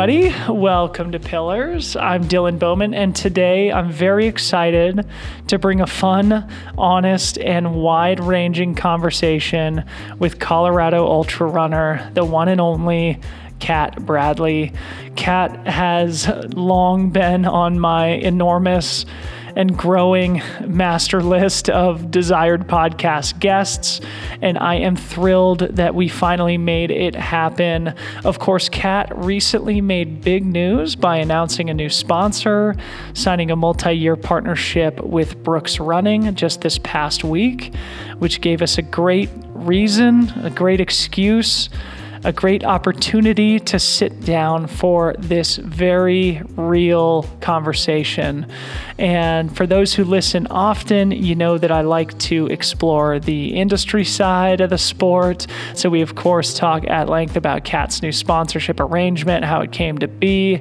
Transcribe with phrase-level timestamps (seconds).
[0.00, 1.94] Everybody, welcome to Pyllars.
[1.94, 5.04] I'm Dylan Bowman, and today I'm very excited
[5.48, 9.84] to bring a fun, honest, and wide ranging conversation
[10.18, 13.20] with Colorado Ultra Runner, the one and only
[13.58, 14.72] Cat Bradley.
[15.16, 19.04] Cat has long been on my enormous
[19.56, 24.00] and growing master list of desired podcast guests.
[24.42, 27.94] And I am thrilled that we finally made it happen.
[28.24, 32.76] Of course, Cat recently made big news by announcing a new sponsor,
[33.14, 37.74] signing a multi year partnership with Brooks Running just this past week,
[38.18, 41.68] which gave us a great reason, a great excuse
[42.22, 48.46] a great opportunity to sit down for this very real conversation.
[48.98, 54.04] And for those who listen often, you know that I like to explore the industry
[54.04, 55.46] side of the sport.
[55.74, 59.96] So we, of course, talk at length about Cat's new sponsorship arrangement, how it came
[59.98, 60.60] to be.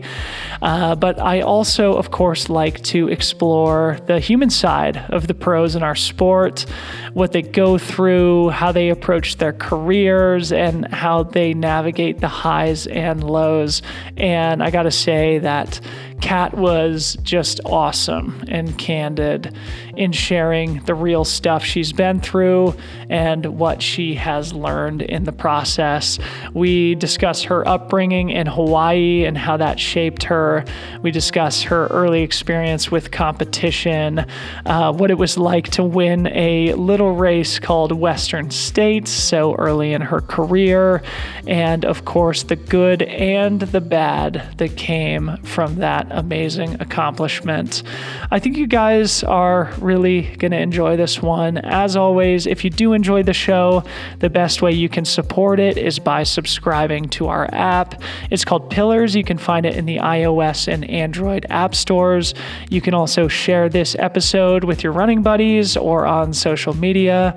[0.62, 5.76] Uh, but I also, of course, like to explore the human side of the pros
[5.76, 6.66] in our sport,
[7.14, 12.88] what they go through, how they approach their careers, and how they navigate the highs
[12.88, 13.82] and lows.
[14.18, 15.80] And I got to say that
[16.22, 19.56] Cat was just awesome and candid
[20.00, 22.74] in sharing the real stuff she's been through
[23.10, 26.18] and what she has learned in the process.
[26.54, 30.64] We discuss her upbringing in Hawaii and how that shaped her.
[31.02, 34.26] We discuss her early experience with competition,
[34.66, 39.92] uh, what it was like to win a little race called Western States so early
[39.92, 41.04] in her career,
[41.46, 47.84] and of course, the good and the bad that came from that amazing accomplishment.
[48.32, 51.58] I think you guys are really going to enjoy this one.
[51.58, 53.84] As always, if you do enjoy the show,
[54.20, 58.00] the best way you can support it is by subscribing to our app.
[58.30, 59.16] It's called Pyllars.
[59.16, 62.36] You can find it in the iOS and Android app stores.
[62.70, 67.36] You can also share this episode with your running buddies or on social media,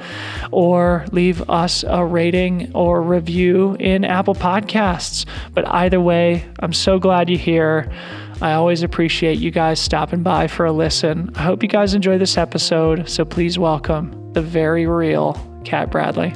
[0.51, 5.25] or leave us a rating or review in Apple Podcasts.
[5.55, 7.91] But either way, I'm so glad you're here.
[8.41, 11.31] I always appreciate you guys stopping by for a listen.
[11.35, 13.09] I hope you guys enjoy this episode.
[13.09, 15.35] So please welcome the very real
[15.65, 16.33] Cat Bradley.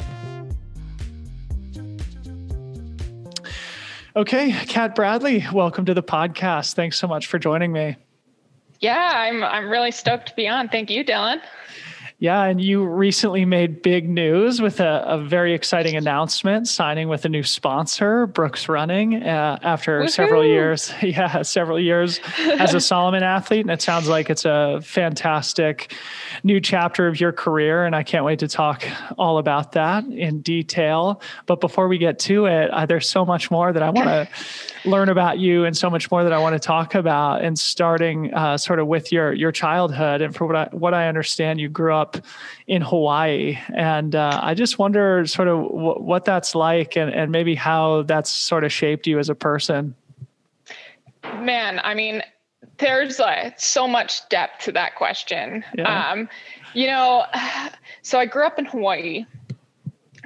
[4.14, 6.74] Okay, Cat Bradley, welcome to the podcast.
[6.74, 7.96] Thanks so much for joining me.
[8.80, 10.68] Yeah, I'm I'm really stoked to be on.
[10.68, 11.40] Thank you, Dylan.
[12.18, 17.26] Yeah, and you recently made big news with a, a very exciting announcement, signing with
[17.26, 20.08] a new sponsor, Brooks Running, uh, after Woo-hoo!
[20.08, 20.92] several years.
[21.02, 25.94] Yeah, several years as a Salomon athlete, and it sounds like it's a fantastic
[26.42, 27.84] new chapter of your career.
[27.84, 28.84] And I can't wait to talk
[29.18, 31.20] all about that in detail.
[31.44, 34.28] But before we get to it, uh, there's so much more that I want to
[34.88, 37.44] learn about you, and so much more that I want to talk about.
[37.44, 41.08] And starting uh, sort of with your your childhood, and for what I what I
[41.08, 42.24] understand, you grew up up
[42.66, 43.58] in Hawaii.
[43.74, 48.02] And uh, I just wonder sort of w- what that's like and, and maybe how
[48.02, 49.94] that's sort of shaped you as a person.
[51.40, 52.22] Man, I mean,
[52.78, 55.64] there's uh, so much depth to that question.
[55.76, 56.10] Yeah.
[56.10, 56.28] Um,
[56.74, 57.24] you know,
[58.02, 59.26] so I grew up in Hawaii.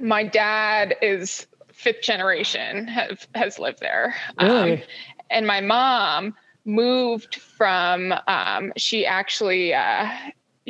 [0.00, 4.14] My dad is fifth generation have, has lived there.
[4.40, 4.72] Really?
[4.74, 4.82] Um,
[5.30, 10.08] and my mom moved from um, she actually uh,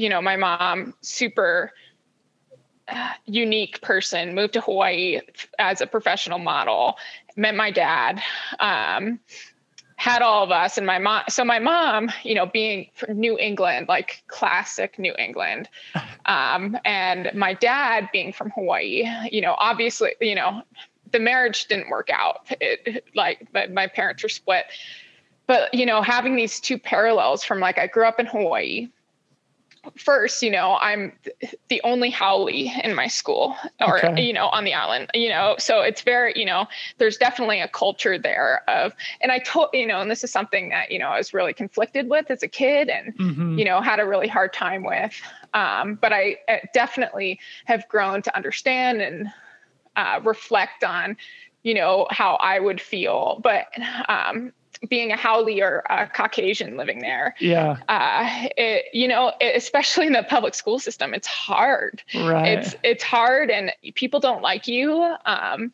[0.00, 1.72] you know, my mom, super
[2.88, 5.20] uh, unique person, moved to Hawaii
[5.58, 6.96] as a professional model,
[7.36, 8.20] met my dad,
[8.58, 9.20] um,
[9.96, 11.22] had all of us and my mom.
[11.28, 15.68] So my mom, you know, being from New England, like classic New England,
[16.24, 20.62] um, and my dad being from Hawaii, you know, obviously, you know,
[21.12, 22.46] the marriage didn't work out.
[22.60, 24.66] It, like, but my parents were split.
[25.46, 28.88] But you know, having these two parallels from like I grew up in Hawaii,
[29.96, 31.12] first, you know, I'm
[31.68, 34.22] the only haole in my school or, okay.
[34.22, 36.66] you know, on the island, you know, so it's very, you know,
[36.98, 40.68] there's definitely a culture there of, and I told, you know, and this is something
[40.70, 43.58] that, you know, I was really conflicted with as a kid and, mm-hmm.
[43.58, 45.14] you know, had a really hard time with.
[45.54, 49.28] Um, but I uh, definitely have grown to understand and
[49.96, 51.16] uh, reflect on,
[51.62, 53.40] you know, how I would feel.
[53.42, 53.66] But
[54.08, 54.52] um,
[54.88, 57.34] being a haole or a Caucasian living there.
[57.38, 57.76] Yeah.
[57.88, 62.02] Uh, it, you know, it, especially in the public school system, it's hard.
[62.14, 62.58] Right.
[62.58, 65.14] It's it's hard, and people don't like you.
[65.26, 65.72] Um,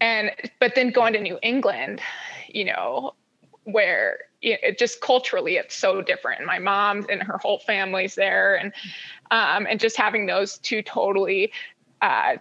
[0.00, 0.30] and
[0.60, 2.00] but then going to New England,
[2.48, 3.14] you know,
[3.64, 6.44] where it just culturally it's so different.
[6.44, 8.72] My mom and her whole family's there, and
[9.30, 11.52] um, and just having those two totally
[12.02, 12.36] uh,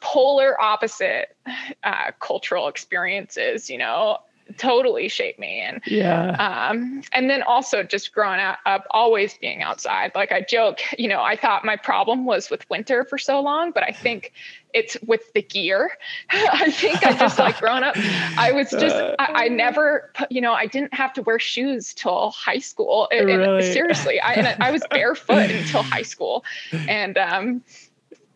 [0.00, 1.36] polar opposite
[1.82, 4.18] uh, cultural experiences, you know,
[4.58, 6.68] totally shaped me and yeah.
[6.70, 10.12] Um and then also just growing up always being outside.
[10.14, 13.70] Like i joke you know i thought my problem was with winter for so long
[13.72, 14.32] but i think
[14.72, 15.90] it's with the gear.
[16.30, 20.52] I think i just like growing up i was just I, I, never you know
[20.52, 23.08] i didn't have to wear shoes till high school.
[23.12, 23.64] And, really?
[23.64, 26.44] and seriously I, I was barefoot until high school.
[26.72, 27.62] And um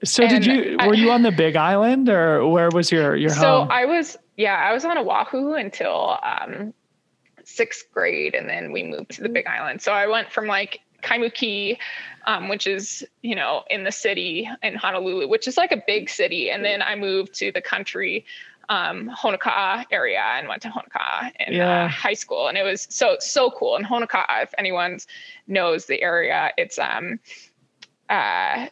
[0.04, 3.30] so did you were I, you on the Big Island or where was your your
[3.30, 3.68] so home?
[3.68, 6.72] So I was yeah I was on Oahu until um,
[7.44, 9.82] sixth grade, and then we moved to the Big Island.
[9.82, 11.78] So I went from like Kaimuki,
[12.26, 16.08] um, which is you know in the city in Honolulu, which is like a big
[16.08, 18.24] city, and then I moved to the country
[18.68, 21.84] um, Honoka'a area and went to Honoka'a in uh, yeah.
[21.84, 23.76] uh, high school, and it was so so cool.
[23.76, 24.98] And Honoka'a, if anyone
[25.46, 27.20] knows the area, it's um
[28.08, 28.68] uh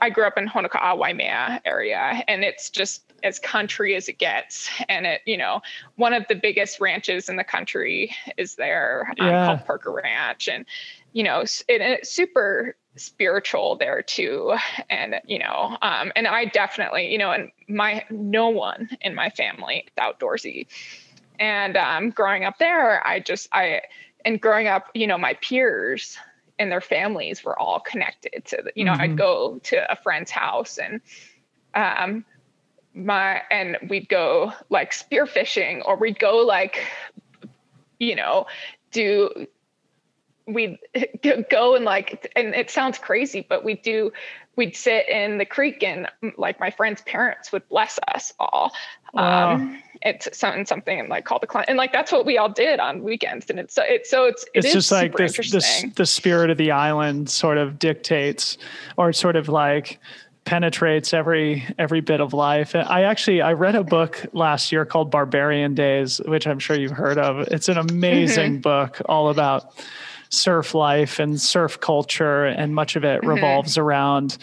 [0.00, 4.68] I grew up in Honoka'a, Waimea area, and it's just as country as it gets.
[4.88, 5.62] And it, you know,
[5.96, 10.64] one of the biggest ranches in the country is there um, called Parker Ranch, and
[11.12, 14.54] you know, it, it's super spiritual there too.
[14.90, 19.30] And you know, um, and I definitely, you know, and my no one in my
[19.30, 20.66] family is outdoorsy.
[21.38, 23.82] And um, growing up there, I just I
[24.24, 26.18] and growing up, you know, my peers
[26.58, 29.02] and their families were all connected to the, you know mm-hmm.
[29.02, 31.00] i'd go to a friend's house and
[31.74, 32.24] um
[32.94, 36.86] my and we'd go like spearfishing or we'd go like
[37.98, 38.46] you know
[38.90, 39.46] do
[40.46, 40.78] we'd
[41.50, 44.12] go and like and it sounds crazy but we'd do
[44.56, 46.08] we'd sit in the creek and
[46.38, 48.72] like my friend's parents would bless us all
[49.12, 49.52] wow.
[49.52, 52.48] um it's something something and like call the client and like that's what we all
[52.48, 55.84] did on weekends and it's so it's so it's it it's just like this, this
[55.96, 58.56] the spirit of the island sort of dictates
[58.96, 59.98] or sort of like
[60.44, 65.10] penetrates every every bit of life i actually i read a book last year called
[65.10, 68.60] barbarian days which i'm sure you've heard of it's an amazing mm-hmm.
[68.60, 69.72] book all about
[70.28, 73.30] surf life and surf culture and much of it mm-hmm.
[73.30, 74.38] revolves around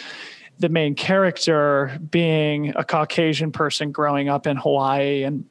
[0.60, 5.46] the main character being a Caucasian person growing up in Hawaii and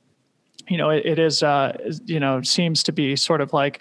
[0.68, 3.80] you know it, it is uh, you know seems to be sort of like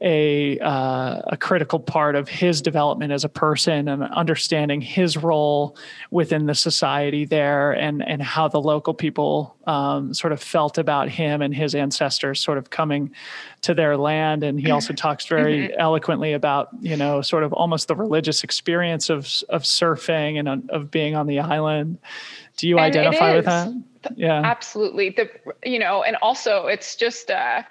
[0.00, 5.76] a uh, a critical part of his development as a person and understanding his role
[6.10, 11.08] within the society there and and how the local people um, sort of felt about
[11.08, 13.10] him and his ancestors sort of coming
[13.62, 14.42] to their land.
[14.42, 15.80] And he also talks very mm-hmm.
[15.80, 20.90] eloquently about you know sort of almost the religious experience of of surfing and of
[20.90, 21.98] being on the island.
[22.56, 23.72] Do you and identify with that
[24.16, 24.40] yeah.
[24.44, 25.10] Absolutely.
[25.10, 25.30] The
[25.64, 27.62] you know and also it's just uh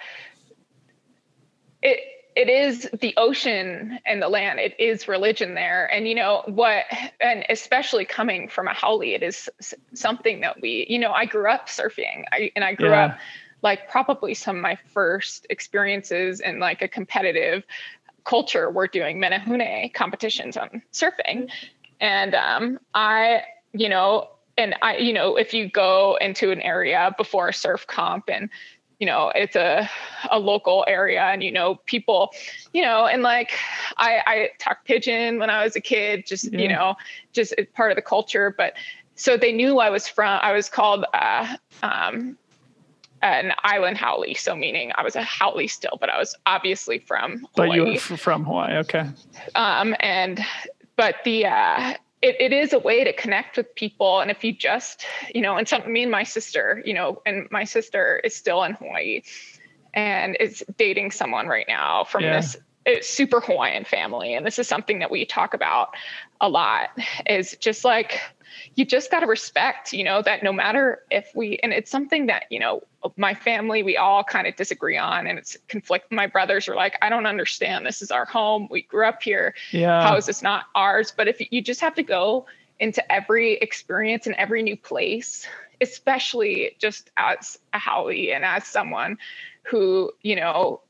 [1.82, 2.00] it
[2.36, 4.60] it is the ocean and the land.
[4.60, 5.92] It is religion there.
[5.94, 6.86] And you know what
[7.20, 9.50] and especially coming from a haole it is
[9.94, 12.24] something that we you know i grew up surfing.
[12.32, 13.06] I, and i grew yeah.
[13.06, 13.20] up
[13.62, 17.64] like probably some of my first experiences in like a competitive
[18.24, 21.50] culture were doing menehune competitions on surfing.
[22.00, 23.44] And um, i
[23.74, 24.30] you know
[24.60, 28.50] and i you know if you go into an area before a surf comp and
[29.00, 29.90] you know it's a
[30.30, 32.32] a local area and you know people
[32.74, 33.52] you know and like
[33.98, 36.60] i i talked pidgin when i was a kid just yeah.
[36.60, 36.96] you know
[37.34, 38.74] just part of the culture but
[39.16, 42.38] so they knew i was from i was called uh um
[43.22, 47.46] an island haole so meaning i was a haole still but i was obviously from
[47.56, 47.70] hawaii.
[47.70, 49.06] but you were from hawaii okay
[49.56, 50.44] um and
[50.96, 54.20] but the uh it, it is a way to connect with people.
[54.20, 57.48] And if you just, you know, and some, me and my sister, you know, and
[57.52, 59.22] my sister is still in Hawaii
[59.94, 62.38] and is dating someone right now from yeah.
[62.38, 62.58] this
[62.88, 64.34] uh, super Hawaiian family.
[64.34, 65.96] And this is something that we talk about
[66.42, 66.90] a lot
[67.26, 68.22] is just like,
[68.76, 72.28] you just got to respect, you know, that no matter if we, and it's something
[72.28, 72.82] that, you know,
[73.18, 76.12] my family, we all kind of disagree on and it's conflict.
[76.12, 77.86] My brothers are like, I don't understand.
[77.86, 78.68] This is our home.
[78.70, 79.56] We grew up here.
[79.72, 80.02] Yeah.
[80.02, 81.14] How is this not ours?
[81.16, 82.46] But if you just have to go
[82.80, 85.48] into every experience and every new place,
[85.82, 89.18] especially just as a haole and as someone
[89.64, 90.82] who, you know,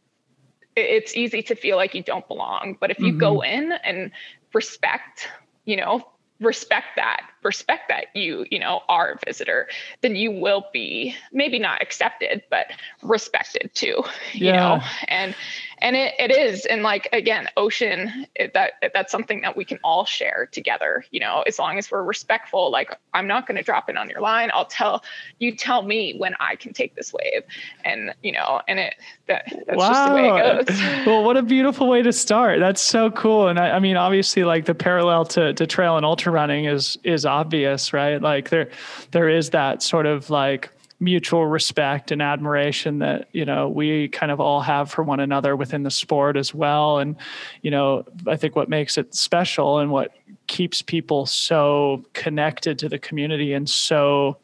[0.75, 2.77] it's easy to feel like you don't belong.
[2.79, 3.19] But if you mm-hmm.
[3.19, 4.11] go in and
[4.53, 5.27] respect,
[5.65, 6.07] you know,
[6.39, 9.67] respect that respect that you you know are a visitor
[10.01, 12.67] then you will be maybe not accepted but
[13.03, 14.03] respected too
[14.33, 14.53] you yeah.
[14.53, 15.35] know and
[15.79, 19.79] and it, it is and like again ocean it, that that's something that we can
[19.83, 23.63] all share together you know as long as we're respectful like i'm not going to
[23.63, 24.49] drop in on your line.
[24.53, 25.03] I'll tell
[25.39, 27.43] you tell me when i can take this wave.
[27.85, 28.95] And you know and it
[29.27, 29.89] that that's wow.
[29.89, 31.05] just the way it goes.
[31.05, 32.59] Well what a beautiful way to start.
[32.59, 33.47] That's so cool.
[33.47, 36.97] And I, I mean obviously like the parallel to to trail and ultra running is
[37.03, 38.21] is obvious right?
[38.21, 38.69] Like there
[39.11, 44.31] there is that sort of like mutual respect and admiration that you know we kind
[44.31, 47.15] of all have for one another within the sport as well and
[47.61, 50.11] you know i think what makes it special and what
[50.47, 54.37] keeps people so connected to the community and so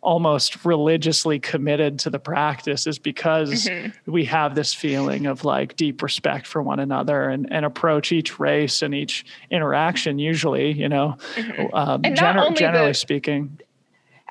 [0.00, 4.10] almost religiously committed to the practice is because mm-hmm.
[4.10, 8.40] we have this feeling of like deep respect for one another and, and approach each
[8.40, 11.72] race and each interaction usually you know mm-hmm.
[11.74, 13.56] um, gener- generally the, speaking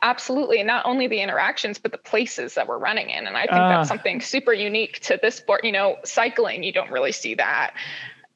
[0.01, 3.53] absolutely not only the interactions but the places that we're running in and i think
[3.53, 3.93] uh, that's ah.
[3.93, 7.74] something super unique to this sport you know cycling you don't really see that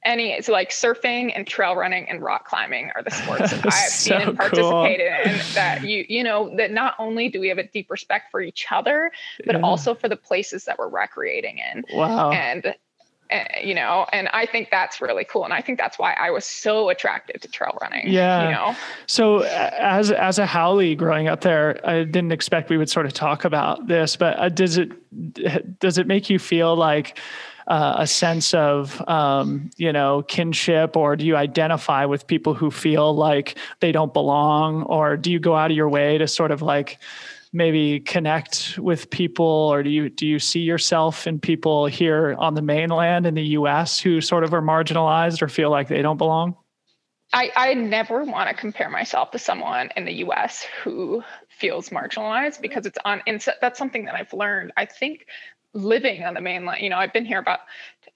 [0.06, 3.74] any it's like surfing and trail running and rock climbing are the sports that I've
[3.74, 5.34] so seen and participated cool.
[5.34, 8.40] in that you you know that not only do we have a deep respect for
[8.40, 9.12] each other
[9.46, 9.62] but yeah.
[9.62, 11.84] also for the places that we're recreating in.
[11.92, 12.30] Wow.
[12.30, 12.76] And
[13.32, 16.30] uh, you know and i think that's really cool and i think that's why i
[16.30, 18.46] was so attracted to trail running yeah.
[18.46, 18.76] you know?
[19.08, 23.14] So as as a haole growing up there i didn't expect we would sort of
[23.14, 24.92] talk about this but uh, does it
[25.80, 27.20] does it make you feel like
[27.68, 32.70] uh, a sense of um, you know kinship or do you identify with people who
[32.70, 36.52] feel like they don't belong or do you go out of your way to sort
[36.52, 37.00] of like
[37.56, 42.54] maybe connect with people or do you do you see yourself in people here on
[42.54, 46.18] the mainland in the US who sort of are marginalized or feel like they don't
[46.18, 46.56] belong?
[47.34, 52.62] I, I never want to compare myself to someone in the US who feels marginalized
[52.62, 54.74] because it's on and that's something that I've learned.
[54.78, 55.26] I think
[55.74, 56.82] living on the mainland.
[56.82, 57.60] You know, I've been here about,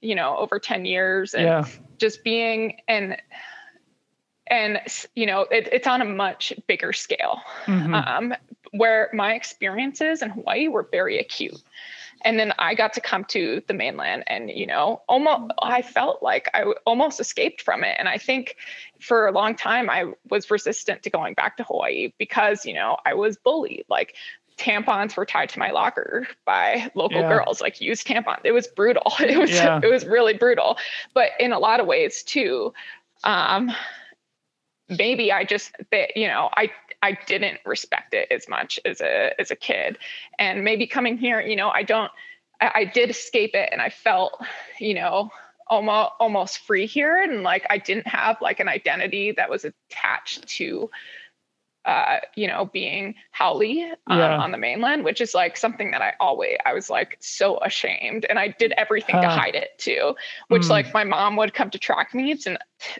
[0.02, 1.66] you know, over 10 years and yeah.
[1.98, 3.18] just being and
[4.50, 4.80] and
[5.16, 7.94] you know it, it's on a much bigger scale mm-hmm.
[7.94, 8.34] um,
[8.72, 11.62] where my experiences in hawaii were very acute
[12.22, 16.22] and then i got to come to the mainland and you know almost i felt
[16.22, 18.56] like I almost escaped from it and i think
[19.00, 22.98] for a long time i was resistant to going back to hawaii because you know
[23.06, 24.16] i was bullied like
[24.60, 27.30] tampons were tied to my locker by local yeah.
[27.30, 28.42] girls, like used tampons.
[28.44, 29.14] It was brutal.
[29.20, 29.80] It was yeah.
[29.82, 30.78] it was really brutal.
[31.14, 32.74] But in a lot of ways too,
[33.24, 33.72] um,
[34.90, 36.70] maybe I just that you know I
[37.02, 39.98] I didn't respect it as much as a as a kid,
[40.38, 42.12] and maybe coming here, you know, I don't.
[42.62, 44.34] I, I did escape it, and I felt,
[44.80, 45.32] you know,
[45.68, 50.48] almost almost free here, and like I didn't have like an identity that was attached
[50.58, 50.90] to
[51.86, 54.38] uh, you know, being haole um, yeah.
[54.38, 58.26] on the mainland, which is like something that I always, I was like so ashamed
[58.30, 59.22] and I did everything huh.
[59.22, 60.16] to hide it too,
[60.50, 60.70] which mm.
[60.70, 62.58] like my mom would come to track meets and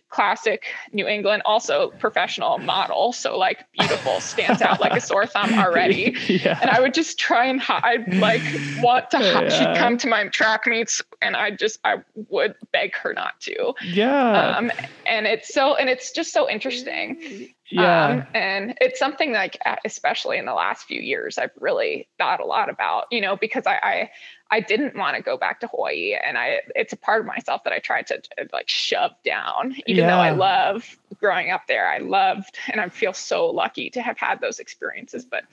[0.10, 3.12] classic New England, also professional model.
[3.12, 6.16] So like beautiful, stands out like a sore thumb already.
[6.28, 6.58] yeah.
[6.62, 8.42] And I would just try and hide, like
[8.82, 9.52] want to, hide.
[9.52, 9.74] Yeah.
[9.74, 11.98] she'd come to my track meets and I just, I
[12.30, 13.74] would beg her not to.
[13.84, 14.56] Yeah.
[14.58, 14.72] Um,
[15.06, 18.08] and it's so, and it's just so interesting yeah.
[18.08, 22.46] Um, and it's something like, especially in the last few years, I've really thought a
[22.46, 24.12] lot about, you know, because I, I,
[24.52, 27.64] I didn't want to go back to Hawaii and I, it's a part of myself
[27.64, 30.10] that I tried to, to like shove down, even yeah.
[30.10, 31.88] though I love growing up there.
[31.88, 35.44] I loved, and I feel so lucky to have had those experiences, but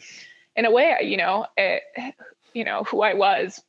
[0.54, 1.82] in a way, you know, it,
[2.54, 3.62] you know, who I was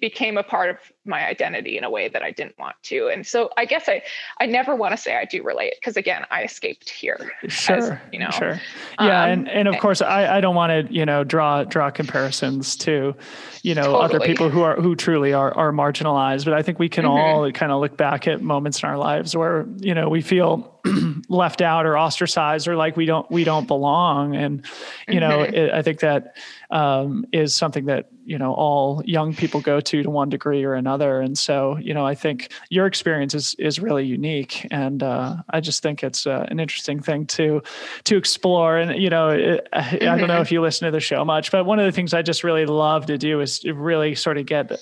[0.00, 3.08] became a part of my identity in a way that I didn't want to.
[3.08, 4.02] And so I guess I,
[4.40, 7.32] I never want to say I do relate because again, I escaped here.
[7.48, 7.76] Sure.
[7.76, 8.60] As, you know, sure.
[8.98, 9.24] Yeah.
[9.24, 12.76] Um, and, and of course I, I don't want to, you know, draw, draw comparisons
[12.76, 13.14] to,
[13.62, 14.04] you know, totally.
[14.04, 17.12] other people who are, who truly are, are marginalized, but I think we can mm-hmm.
[17.12, 20.75] all kind of look back at moments in our lives where, you know, we feel
[21.28, 24.34] left out or ostracized or like we don't, we don't belong.
[24.34, 24.64] And,
[25.08, 25.28] you mm-hmm.
[25.28, 26.36] know, it, I think that
[26.70, 30.74] um, is something that, you know, all young people go to to one degree or
[30.74, 35.36] another and so, you know, I think your experience is is really unique, and uh,
[35.50, 37.62] I just think it's uh, an interesting thing to
[38.04, 38.78] to explore.
[38.78, 39.94] And you know, it, mm-hmm.
[39.94, 40.42] I don't know mm-hmm.
[40.42, 42.66] if you listen to the show much, but one of the things I just really
[42.66, 44.72] love to do is to really sort of get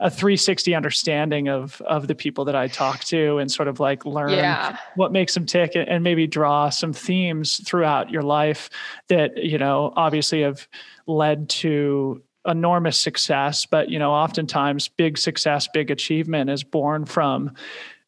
[0.00, 4.04] a 360 understanding of of the people that I talk to, and sort of like
[4.04, 4.78] learn yeah.
[4.96, 8.70] what makes them and maybe draw some themes throughout your life
[9.08, 10.66] that you know obviously have
[11.06, 17.52] led to enormous success, but you know, oftentimes big success, big achievement is born from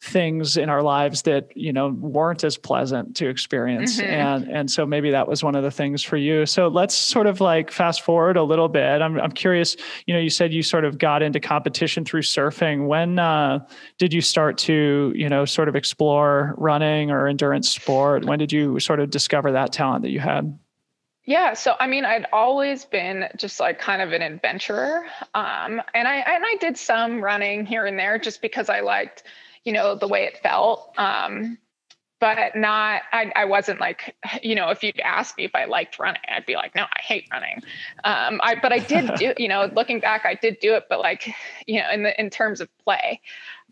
[0.02, 3.98] things in our lives that you know weren't as pleasant to experience.
[3.98, 4.10] Mm-hmm.
[4.10, 6.46] and and so maybe that was one of the things for you.
[6.46, 9.02] So let's sort of like fast forward a little bit.
[9.02, 9.76] I'm, I'm curious
[10.06, 12.86] you know you said you sort of got into competition through surfing.
[12.86, 13.66] When uh,
[13.98, 18.24] did you start to you know sort of explore running or endurance sport?
[18.24, 20.58] When did you sort of discover that talent that you had?
[21.26, 26.06] Yeah, so I mean, I'd always been just like kind of an adventurer, um, and
[26.06, 29.24] I and I did some running here and there just because I liked,
[29.66, 30.94] you know, the way it felt.
[30.96, 31.58] Um,
[32.18, 35.98] but not I, I wasn't like you know if you'd ask me if i liked
[35.98, 37.62] running i'd be like no i hate running
[38.04, 40.98] um i but i did do you know looking back i did do it but
[40.98, 41.30] like
[41.66, 43.20] you know in the in terms of play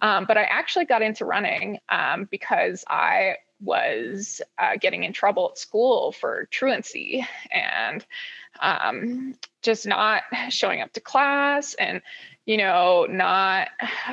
[0.02, 5.48] um, but i actually got into running um, because i was uh, getting in trouble
[5.50, 8.04] at school for truancy and
[8.60, 12.02] um, just not showing up to class and
[12.44, 13.68] you know not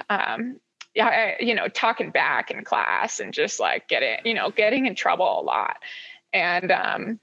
[0.09, 0.59] um,
[0.93, 4.95] yeah, you know, talking back in class and just like getting, you know, getting in
[4.95, 5.77] trouble a lot.
[6.33, 7.19] And um,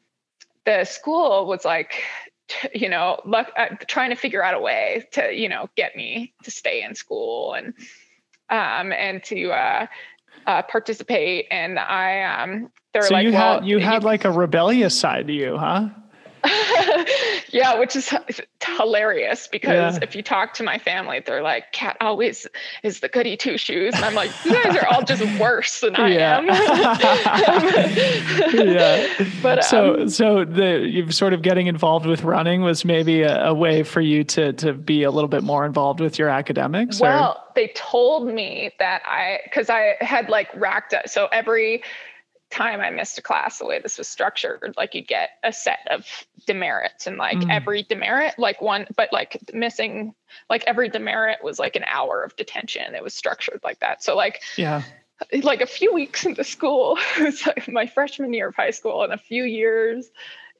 [0.64, 2.02] the school was like,
[2.74, 6.32] you know, look, uh, trying to figure out a way to, you know, get me
[6.44, 7.74] to stay in school and
[8.50, 9.86] um, and to uh,
[10.46, 11.46] uh, participate.
[11.50, 15.26] And I, um, they're so like, you well, had you had like a rebellious side
[15.26, 15.88] to you, huh?
[17.50, 18.12] yeah, which is
[18.76, 20.00] hilarious because yeah.
[20.02, 22.46] if you talk to my family, they're like, "Cat always
[22.82, 25.96] is the goody two shoes," and I'm like, "You guys are all just worse than
[25.96, 26.38] I yeah.
[26.38, 26.46] am."
[28.66, 29.08] yeah.
[29.42, 33.46] But so, um, so the you sort of getting involved with running was maybe a,
[33.46, 37.00] a, way for you to to be a little bit more involved with your academics.
[37.00, 37.52] Well, or?
[37.54, 41.82] they told me that I because I had like racked up so every
[42.50, 45.80] time I missed a class, the way this was structured, like you'd get a set
[45.90, 46.06] of
[46.46, 47.50] demerits and like mm.
[47.50, 50.14] every demerit, like one, but like missing,
[50.48, 52.94] like every demerit was like an hour of detention.
[52.94, 54.02] It was structured like that.
[54.02, 54.82] So like, yeah,
[55.42, 59.02] like a few weeks into school, it was like my freshman year of high school
[59.02, 60.10] and a few years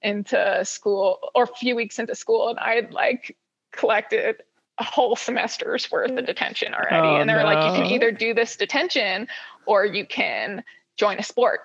[0.03, 2.51] into school or a few weeks into school.
[2.51, 3.37] And I had like
[3.73, 4.43] collected
[4.79, 7.09] a whole semester's worth of detention already.
[7.09, 7.47] Oh, and they were no.
[7.47, 9.27] like, you can either do this detention
[9.67, 10.63] or you can
[10.99, 11.61] join a sport.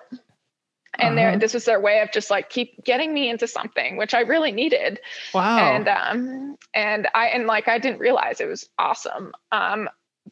[0.96, 1.38] And uh-huh.
[1.38, 4.52] this was their way of just like keep getting me into something, which I really
[4.52, 5.00] needed.
[5.34, 5.58] Wow.
[5.58, 9.32] And um and I and like I didn't realize it was awesome.
[9.50, 9.88] Um,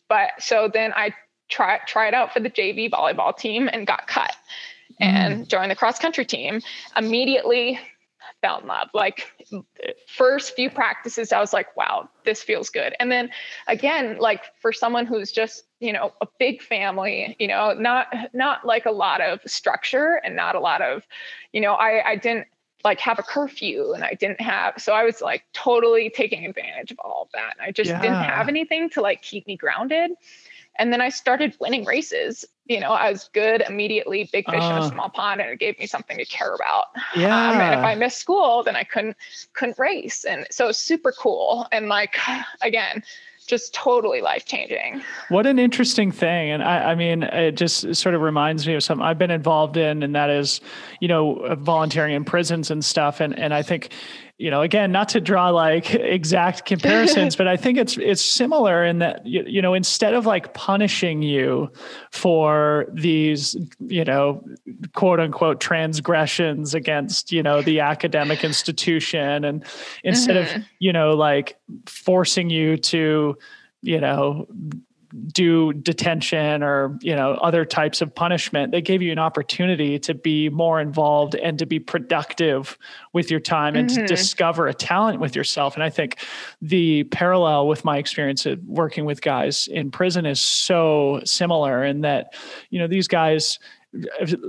[0.09, 1.14] but so then I
[1.49, 4.35] tried tried out for the JV volleyball team and got cut
[5.00, 5.48] and mm.
[5.48, 6.61] joined the cross country team.
[6.96, 7.81] Immediately
[8.42, 8.88] fell in love.
[8.92, 9.33] Like
[10.07, 12.94] first few practices, I was like, wow, this feels good.
[13.00, 13.31] And then
[13.68, 18.66] again, like for someone who's just, you know, a big family, you know, not not
[18.66, 21.07] like a lot of structure and not a lot of,
[21.52, 22.48] you know, I I didn't
[22.85, 26.90] like have a curfew and I didn't have so I was like totally taking advantage
[26.90, 27.55] of all of that.
[27.59, 28.02] And I just yeah.
[28.02, 30.11] didn't have anything to like keep me grounded.
[30.78, 32.44] And then I started winning races.
[32.66, 34.90] You know, I was good immediately, big fish uh, in a uh.
[34.90, 36.87] small pond, and it gave me something to care about.
[37.14, 37.50] Yeah.
[37.50, 39.16] Um, and if I missed school, then I couldn't
[39.52, 40.24] couldn't race.
[40.24, 41.66] And so it's super cool.
[41.72, 42.16] And like
[42.62, 43.02] again,
[43.46, 45.02] just totally life changing.
[45.28, 46.50] What an interesting thing.
[46.50, 49.76] And I, I, mean, it just sort of reminds me of something I've been involved
[49.76, 50.61] in, and that is,
[51.00, 53.20] you know, volunteering in prisons and stuff.
[53.20, 53.90] And, and I think,
[54.42, 58.85] you know, again, not to draw like exact comparisons, but I think it's it's similar
[58.85, 61.70] in that you, you know, instead of like punishing you
[62.11, 64.44] for these, you know,
[64.94, 69.64] quote unquote transgressions against, you know, the academic institution and
[70.02, 70.59] instead mm-hmm.
[70.59, 73.38] of, you know, like forcing you to,
[73.83, 74.48] you know,
[75.29, 80.14] do detention or you know other types of punishment they gave you an opportunity to
[80.14, 82.79] be more involved and to be productive
[83.12, 84.01] with your time and mm-hmm.
[84.01, 86.16] to discover a talent with yourself and i think
[86.62, 92.01] the parallel with my experience at working with guys in prison is so similar in
[92.01, 92.35] that
[92.70, 93.59] you know these guys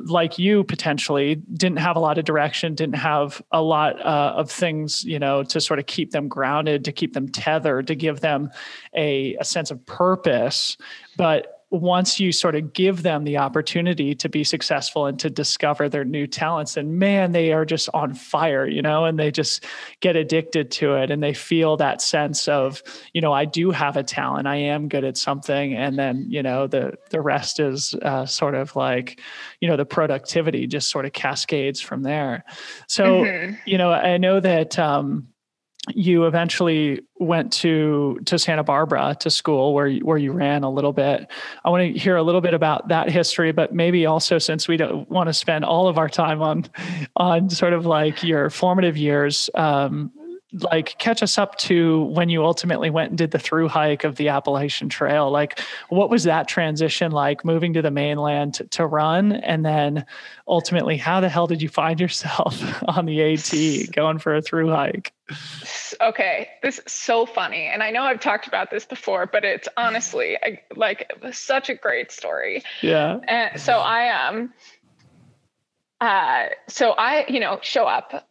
[0.06, 4.50] like you potentially didn't have a lot of direction didn't have a lot uh, of
[4.50, 8.22] things you know to sort of keep them grounded to keep them tethered to give
[8.22, 8.50] them
[8.96, 10.78] a, a sense of purpose.
[11.18, 15.90] But once you sort of give them the opportunity to be successful and to discover
[15.90, 19.66] their new talents and man they are just on fire you know and they just
[20.00, 22.84] get addicted to it and they feel that sense of
[23.14, 26.44] you know i do have a talent i am good at something and then you
[26.44, 29.20] know the the rest is uh, sort of like
[29.60, 32.46] you know the productivity just sort of cascades from there
[32.88, 33.56] so mm-hmm.
[33.66, 35.28] you know i know that um
[35.90, 40.94] you eventually went to to Santa Barbara to school where where you ran a little
[40.94, 41.30] bit.
[41.66, 44.78] I want to hear a little bit about that history, but maybe also since we
[44.78, 46.66] don't want to spend all of our time on
[47.18, 50.12] on sort of like your formative years, um,
[50.62, 54.18] like catch us up to when you ultimately went and did the through hike of
[54.18, 55.32] the Appalachian Trail.
[55.32, 59.32] Like, what was that transition like moving to the mainland to, to run?
[59.32, 60.06] And then
[60.48, 64.70] ultimately, how the hell did you find yourself on the AT going for a through
[64.70, 65.12] hike?
[66.02, 67.66] Okay, this is so funny.
[67.66, 70.38] And I know I've talked about this before, but it's honestly
[70.76, 72.64] like such a great story.
[72.82, 73.20] Yeah.
[73.28, 74.54] And so I um
[76.02, 78.28] uh so I, you know, show up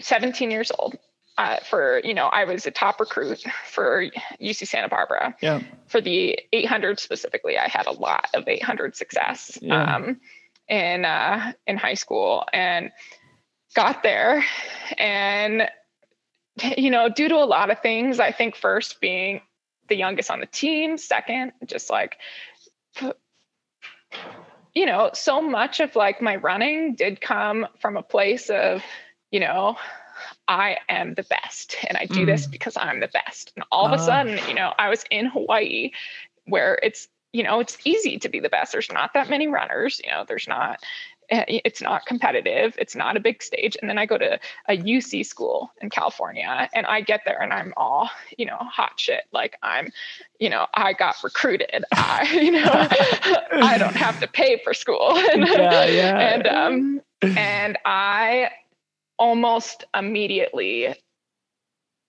[0.00, 0.98] 17 years old
[1.36, 4.06] uh, for you know I was a top recruit for
[4.40, 5.34] UC Santa Barbara.
[5.40, 5.60] Yeah.
[5.86, 9.58] For the 800 specifically, I had a lot of 800 success.
[9.60, 9.96] Yeah.
[9.96, 10.20] Um,
[10.68, 12.90] in uh, in high school and
[13.74, 14.44] got there
[14.96, 15.68] and
[16.76, 19.40] you know due to a lot of things i think first being
[19.88, 22.16] the youngest on the team second just like
[24.74, 28.82] you know so much of like my running did come from a place of
[29.30, 29.76] you know
[30.48, 32.26] I am the best and I do mm.
[32.26, 33.52] this because I'm the best.
[33.56, 34.06] And all of a ah.
[34.06, 35.90] sudden, you know, I was in Hawaii
[36.46, 38.72] where it's, you know, it's easy to be the best.
[38.72, 40.80] There's not that many runners, you know, there's not,
[41.30, 42.74] eh, it's not competitive.
[42.78, 43.76] It's not a big stage.
[43.80, 47.52] And then I go to a UC school in California and I get there and
[47.52, 49.24] I'm all, you know, hot shit.
[49.32, 49.90] Like I'm,
[50.38, 51.84] you know, I got recruited.
[51.92, 52.88] I, you know,
[53.64, 55.16] I don't have to pay for school.
[55.16, 56.34] and, yeah, yeah.
[56.34, 57.00] and, um,
[57.36, 58.50] and I
[59.18, 60.94] almost immediately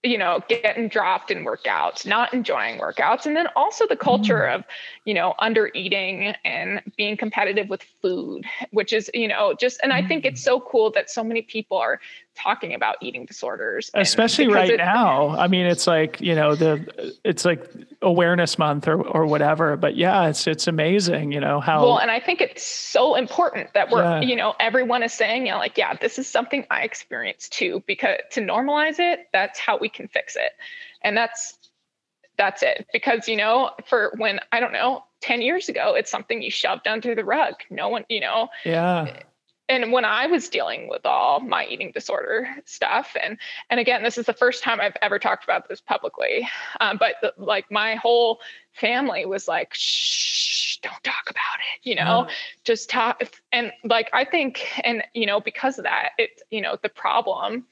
[0.03, 4.55] you know getting dropped in workouts not enjoying workouts and then also the culture mm.
[4.55, 4.63] of
[5.03, 9.91] you know under eating and being competitive with food which is you know just and
[9.91, 10.45] i think it's mm.
[10.45, 11.99] so cool that so many people are
[12.35, 15.29] talking about eating disorders especially right it, now.
[15.29, 17.71] I mean it's like you know the it's like
[18.01, 22.11] awareness month or or whatever but yeah it's it's amazing you know how well and
[22.11, 24.21] i think it's so important that we're yeah.
[24.21, 27.83] you know everyone is saying you know like yeah this is something i experienced too
[27.87, 30.51] because to normalize it that's how we can fix it.
[31.01, 31.57] And that's
[32.37, 32.87] that's it.
[32.91, 36.87] Because you know for when i don't know 10 years ago it's something you shoved
[36.87, 37.55] under the rug.
[37.69, 39.19] No one you know yeah
[39.67, 43.37] and when I was dealing with all my eating disorder stuff, and
[43.69, 46.47] and again, this is the first time I've ever talked about this publicly,
[46.79, 48.39] um, but the, like my whole
[48.73, 52.27] family was like, "Shh, don't talk about it," you know,
[52.63, 53.23] just talk.
[53.51, 57.65] And like I think, and you know, because of that, it you know the problem.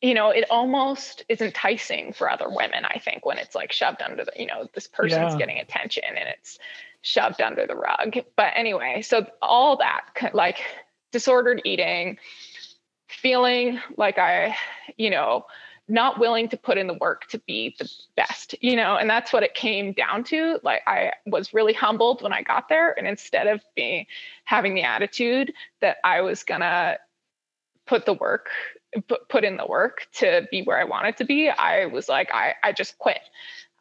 [0.00, 2.84] You know, it almost is enticing for other women.
[2.84, 5.38] I think when it's like shoved under the, you know, this person's yeah.
[5.38, 6.60] getting attention, and it's
[7.02, 8.18] shoved under the rug.
[8.36, 10.58] But anyway, so all that like
[11.12, 12.18] disordered eating,
[13.08, 14.56] feeling like I,
[14.96, 15.46] you know,
[15.88, 19.32] not willing to put in the work to be the best, you know, and that's
[19.32, 20.60] what it came down to.
[20.62, 22.96] Like I was really humbled when I got there.
[22.98, 24.06] And instead of being
[24.44, 26.98] having the attitude that I was gonna
[27.86, 28.50] put the work,
[29.08, 32.28] put, put in the work to be where I wanted to be, I was like,
[32.34, 33.20] I, I just quit.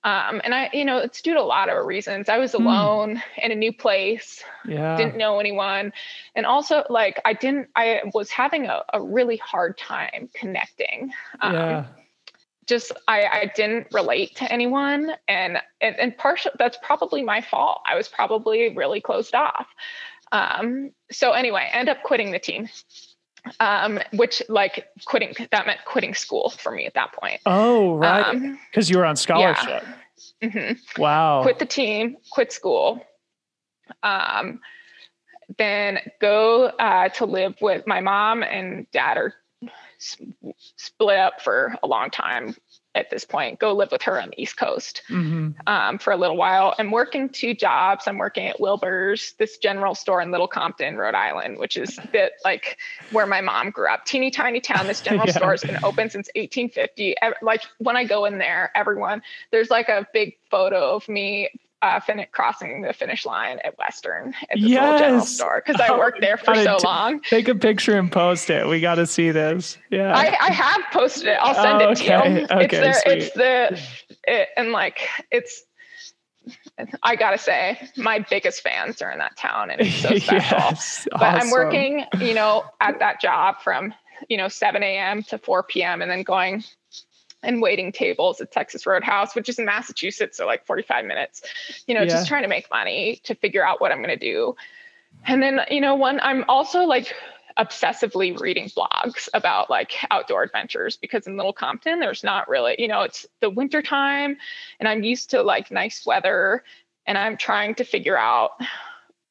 [0.08, 2.30] Um, and I, you know, it's due to a lot of reasons.
[2.30, 2.66] I was hmm.
[2.66, 3.22] alone mm.
[3.44, 4.96] in a new place, yeah.
[4.96, 5.92] didn't know anyone.
[6.34, 11.12] And also, like, I didn't, I was having a, a really hard time connecting.
[11.42, 11.86] Um, yeah.
[12.68, 15.12] Just, I, I didn't relate to anyone.
[15.28, 17.82] And, and, and partial, that's probably my fault.
[17.86, 19.68] I was probably really closed off.
[20.32, 22.70] Um, so, anyway, I end up quitting the team
[23.60, 27.42] um, which like quitting that meant quitting school for me at that point.
[27.46, 28.58] Oh, right.
[28.72, 29.84] Because um, you were on scholarship.
[30.42, 30.50] Yeah.
[30.50, 31.02] Mm-hmm.
[31.02, 31.44] Wow.
[31.44, 33.06] Quit the team, quit school.
[34.04, 34.60] Um,
[35.58, 39.34] then go uh, to live with my mom and dad are
[40.76, 42.56] split up for a long time
[42.98, 45.52] at this point, go live with her on the East Coast mm-hmm.
[45.68, 46.74] um, for a little while.
[46.80, 48.08] I'm working two jobs.
[48.08, 52.32] I'm working at Wilbur's, this general store in Little Compton, Rhode Island, which is the,
[52.44, 52.78] like
[53.12, 54.06] where my mom grew up.
[54.06, 54.88] Teeny tiny town.
[54.88, 55.34] This general yeah.
[55.34, 57.16] store has been open since 1850.
[57.42, 61.50] Like when I go in there, everyone, there's like a big photo of me
[61.82, 64.82] uh, fin- crossing the finish line at Western at the yes.
[64.82, 67.20] little general store because I worked there for so t- long.
[67.22, 68.68] Take a picture and post it.
[68.68, 69.78] We got to see this.
[69.90, 71.38] Yeah, I, I, have posted it.
[71.40, 72.06] I'll send oh, it okay.
[72.08, 72.48] to you.
[72.64, 72.94] Okay, it's there.
[72.94, 73.18] Sweet.
[73.18, 73.82] It's the
[74.24, 75.64] it, and like it's.
[77.04, 80.58] I gotta say, my biggest fans are in that town, and it's so special.
[80.58, 81.42] yes, but awesome.
[81.42, 83.94] I'm working, you know, at that job from
[84.30, 85.24] you know 7 a.m.
[85.24, 86.02] to 4 p.m.
[86.02, 86.64] and then going
[87.48, 91.42] and waiting tables at Texas Roadhouse, which is in Massachusetts, so like 45 minutes,
[91.88, 92.10] you know, yeah.
[92.10, 94.56] just trying to make money to figure out what I'm going to do.
[95.26, 97.16] And then, you know, one, I'm also like
[97.58, 102.88] obsessively reading blogs about like outdoor adventures because in Little Compton, there's not really, you
[102.90, 104.38] know, it's the winter time
[104.80, 106.64] and I'm used to like nice weather
[107.08, 108.52] and I'm trying to figure out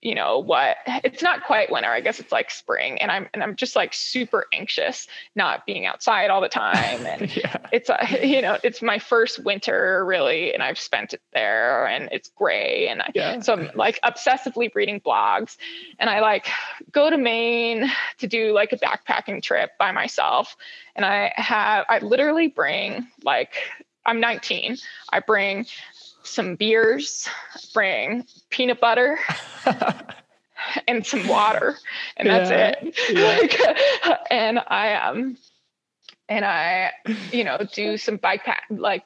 [0.02, 3.42] you know what it's not quite winter i guess it's like spring and i'm and
[3.42, 7.56] i'm just like super anxious not being outside all the time and yeah.
[7.72, 11.86] it's a, uh, you know it's my first winter really and i've spent it there
[11.86, 13.40] and it's gray and I, yeah.
[13.40, 15.56] so i'm like obsessively reading blogs
[15.98, 16.46] and i like
[16.92, 20.56] go to maine to do like a backpacking trip by myself
[20.94, 23.54] and i have i literally bring like
[24.04, 24.76] i'm 19
[25.10, 25.66] i bring
[26.26, 27.28] some beers,
[27.72, 29.18] bring peanut butter
[30.88, 31.76] and some water,
[32.16, 33.98] and that's yeah, it.
[34.06, 34.16] Yeah.
[34.30, 35.36] and I um
[36.28, 36.92] and I,
[37.32, 39.04] you know, do some bike pack like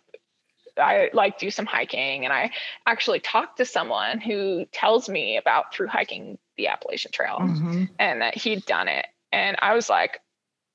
[0.78, 2.50] I like do some hiking and I
[2.87, 7.85] actually talked to someone who tells me about through hiking the Appalachian Trail mm-hmm.
[7.98, 9.06] and that he'd done it.
[9.33, 10.20] And I was like,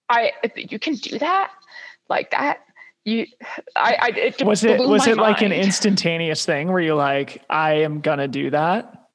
[0.08, 1.52] I you can do that
[2.10, 2.60] like that.
[3.06, 3.28] You,
[3.76, 5.20] I, I it was it was it mind.
[5.20, 9.06] like an instantaneous thing where you're like, I am gonna do that?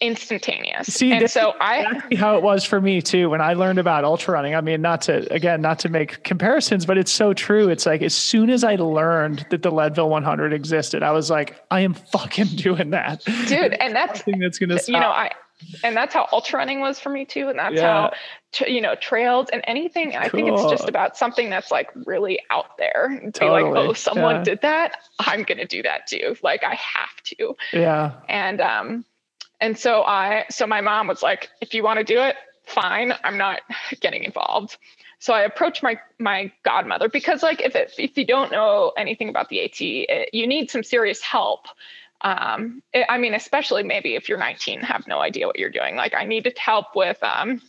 [0.00, 0.92] instantaneous.
[0.92, 4.34] See, and so I how it was for me too when I learned about ultra
[4.34, 4.54] running.
[4.54, 7.68] I mean, not to again, not to make comparisons, but it's so true.
[7.68, 11.60] It's like as soon as I learned that the Leadville 100 existed, I was like,
[11.70, 13.74] I am fucking doing that, dude.
[13.74, 14.88] And that's thing that's gonna stop.
[14.88, 15.30] you know I.
[15.84, 18.10] And that's how ultra running was for me too, and that's yeah.
[18.10, 20.10] how you know trails and anything.
[20.10, 20.20] Cool.
[20.20, 23.20] I think it's just about something that's like really out there.
[23.32, 23.62] Totally.
[23.62, 24.44] Be like, oh, someone yeah.
[24.44, 24.96] did that.
[25.18, 26.36] I'm gonna do that too.
[26.42, 27.56] Like I have to.
[27.72, 28.12] Yeah.
[28.28, 29.04] And um,
[29.62, 32.34] and so I, so my mom was like, if you want to do it,
[32.66, 33.14] fine.
[33.22, 33.60] I'm not
[34.00, 34.76] getting involved.
[35.20, 39.28] So I approached my my godmother because like if it, if you don't know anything
[39.28, 41.66] about the AT, it, you need some serious help.
[42.22, 45.96] Um, it, I mean, especially maybe if you're 19, have no idea what you're doing.
[45.96, 47.60] Like I needed help with um,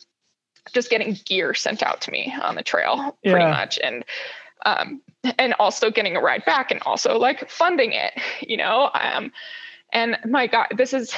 [0.74, 3.32] just getting gear sent out to me on the trail, yeah.
[3.32, 4.06] pretty much, and
[4.66, 5.02] um,
[5.38, 8.14] and also getting a ride back, and also like funding it.
[8.42, 9.32] You know, um,
[9.94, 11.14] and my God, this is,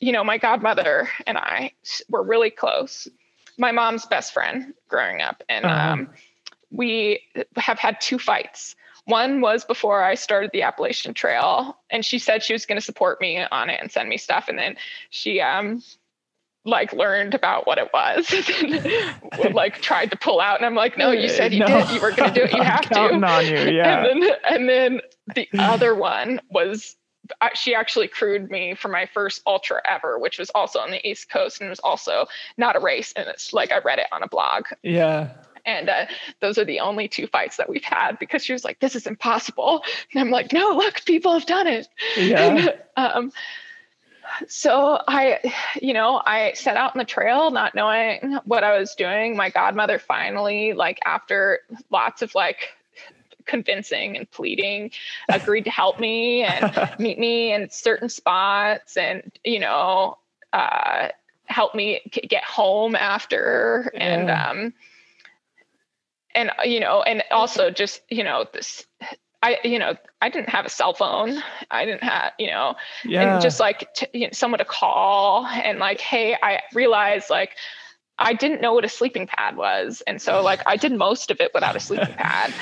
[0.00, 1.72] you know, my godmother and I
[2.10, 3.08] were really close.
[3.58, 5.42] My mom's best friend growing up.
[5.48, 5.92] And uh-huh.
[5.92, 6.10] um,
[6.70, 7.22] we
[7.56, 8.76] have had two fights.
[9.04, 12.84] One was before I started the Appalachian Trail, and she said she was going to
[12.84, 14.46] support me on it and send me stuff.
[14.48, 14.76] And then
[15.10, 15.82] she, um,
[16.64, 18.32] like learned about what it was
[19.52, 21.66] like tried to pull out and i'm like no you said you no.
[21.66, 24.30] did you were going to do it you have to on you yeah and then
[24.48, 25.00] and then
[25.34, 26.94] the other one was
[27.54, 31.30] she actually crewed me for my first ultra ever, which was also on the East
[31.30, 33.12] Coast and was also not a race.
[33.14, 34.64] And it's like I read it on a blog.
[34.82, 35.30] Yeah.
[35.64, 36.06] And uh,
[36.40, 39.06] those are the only two fights that we've had because she was like, "This is
[39.06, 42.72] impossible," and I'm like, "No, look, people have done it." Yeah.
[42.96, 43.32] um,
[44.48, 45.40] so I,
[45.80, 49.36] you know, I set out on the trail not knowing what I was doing.
[49.36, 52.70] My godmother finally, like after lots of like
[53.44, 54.90] convincing and pleading,
[55.28, 60.18] agreed to help me and meet me in certain spots and, you know,
[60.52, 61.08] uh,
[61.46, 64.00] help me get home after yeah.
[64.00, 64.74] and, um,
[66.34, 68.86] and, uh, you know, and also just, you know, this,
[69.42, 71.42] I, you know, I didn't have a cell phone.
[71.70, 73.34] I didn't have, you know, yeah.
[73.34, 77.56] and just like t- you know, someone to call and like, hey, I realized like
[78.18, 80.02] I didn't know what a sleeping pad was.
[80.06, 82.54] And so like I did most of it without a sleeping pad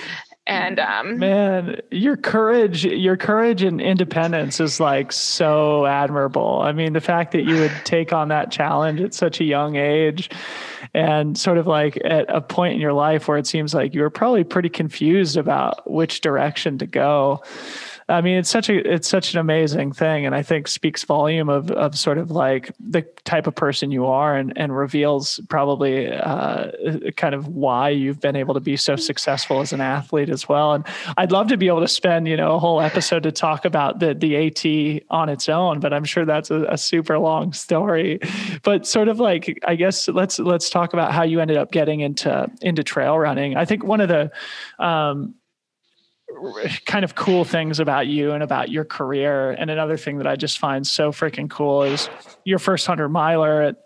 [0.51, 6.61] and um man your courage your courage and independence is like so admirable.
[6.61, 9.77] I mean the fact that you would take on that challenge at such a young
[9.77, 10.29] age
[10.93, 14.01] and sort of like at a point in your life where it seems like you
[14.01, 17.41] were probably pretty confused about which direction to go
[18.11, 21.49] I mean, it's such a it's such an amazing thing, and I think speaks volume
[21.49, 26.11] of of sort of like the type of person you are, and and reveals probably
[26.11, 26.73] uh,
[27.16, 30.73] kind of why you've been able to be so successful as an athlete as well.
[30.73, 30.85] And
[31.16, 34.01] I'd love to be able to spend you know a whole episode to talk about
[34.01, 38.18] the the AT on its own, but I'm sure that's a, a super long story.
[38.62, 42.01] But sort of like I guess let's let's talk about how you ended up getting
[42.01, 43.57] into into trail running.
[43.57, 44.33] I think one of the
[44.85, 45.35] um,
[46.87, 49.50] kind of cool things about you and about your career.
[49.53, 52.09] And another thing that I just find so freaking cool is
[52.44, 53.76] your first hundred miler at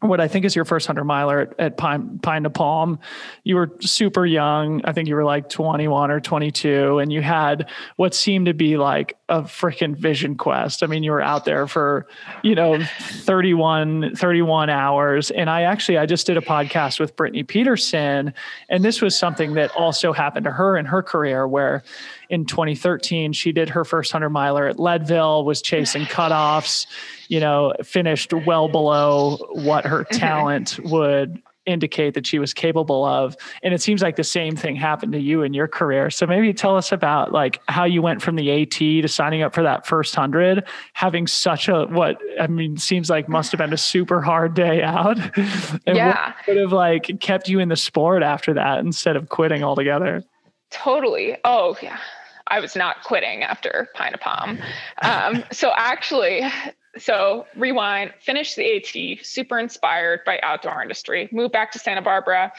[0.00, 2.98] what I think is your first hundred miler at, at Pine, Pine to Palm.
[3.44, 4.80] You were super young.
[4.84, 8.76] I think you were like 21 or 22, and you had what seemed to be
[8.76, 10.82] like a freaking vision quest.
[10.82, 12.06] I mean, you were out there for,
[12.42, 15.30] you know, 31, 31 hours.
[15.30, 18.32] And I actually, I just did a podcast with Brittany Peterson,
[18.68, 21.82] and this was something that also happened to her in her career where
[22.30, 26.86] in 2013 she did her first 100 miler at leadville was chasing cutoffs
[27.28, 30.18] you know finished well below what her mm-hmm.
[30.18, 33.36] talent would indicate that she was capable of.
[33.62, 36.10] And it seems like the same thing happened to you in your career.
[36.10, 39.54] So maybe tell us about like how you went from the AT to signing up
[39.54, 43.72] for that first 100 having such a what i mean seems like must have been
[43.72, 45.18] a super hard day out.
[45.86, 46.32] And yeah.
[46.32, 50.22] what would have like kept you in the sport after that instead of quitting altogether?
[50.70, 51.36] Totally.
[51.44, 51.98] Oh yeah
[52.48, 54.58] I was not quitting after Pine to Palm.
[55.02, 56.42] Um, so actually,
[56.96, 62.52] so rewind, finished the AT, super inspired by outdoor industry, moved back to Santa Barbara,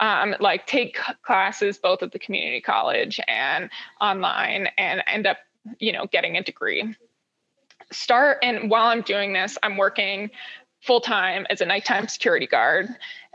[0.00, 5.38] um, like take classes both at the community college and online, and end up,
[5.78, 6.94] you know, getting a degree.
[7.90, 10.30] Start and while I'm doing this, I'm working
[10.82, 12.88] full time as a nighttime security guard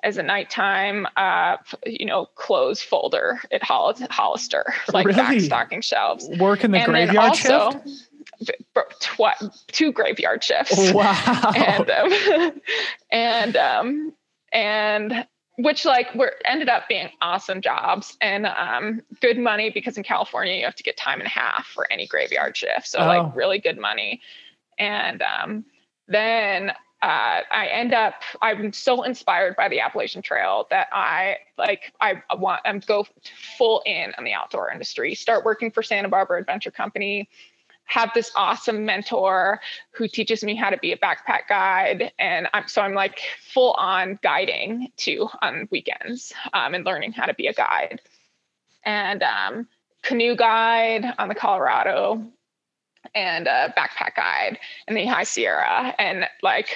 [0.03, 5.19] as a nighttime, uh, you know, clothes folder at Hollister, like Really?
[5.19, 6.27] backstocking shelves.
[6.37, 8.09] Work in the and graveyard also, shift?
[8.99, 10.91] tw- two graveyard shifts.
[10.91, 11.51] Wow.
[11.55, 12.61] and um,
[13.11, 14.13] and um,
[14.51, 15.25] and
[15.59, 20.55] which like were ended up being awesome jobs and um, good money because in California
[20.55, 23.05] you have to get time and a half for any graveyard shift, so Oh.
[23.05, 24.19] like really good money.
[24.79, 25.65] And um,
[26.07, 26.71] then
[27.03, 32.21] uh, I end up I'm so inspired by the Appalachian Trail that I like I
[32.35, 33.05] want I'm go
[33.57, 35.13] full in on the outdoor industry.
[35.13, 37.29] Start working for Santa Barbara Adventure Company
[37.85, 39.59] have this awesome mentor
[39.91, 43.73] who teaches me how to be a backpack guide and i'm so i'm like full
[43.73, 47.99] on guiding too on weekends um, and learning how to be a guide
[48.85, 49.67] and um,
[50.01, 52.25] canoe guide on the colorado
[53.15, 56.75] and a backpack guide in the high sierra and like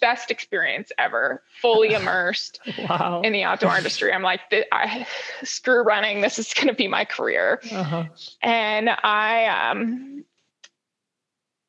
[0.00, 3.20] best experience ever fully immersed wow.
[3.24, 4.40] in the outdoor industry i'm like
[4.72, 5.06] I,
[5.44, 8.04] screw running this is going to be my career Uh-huh.
[8.42, 10.24] and I um,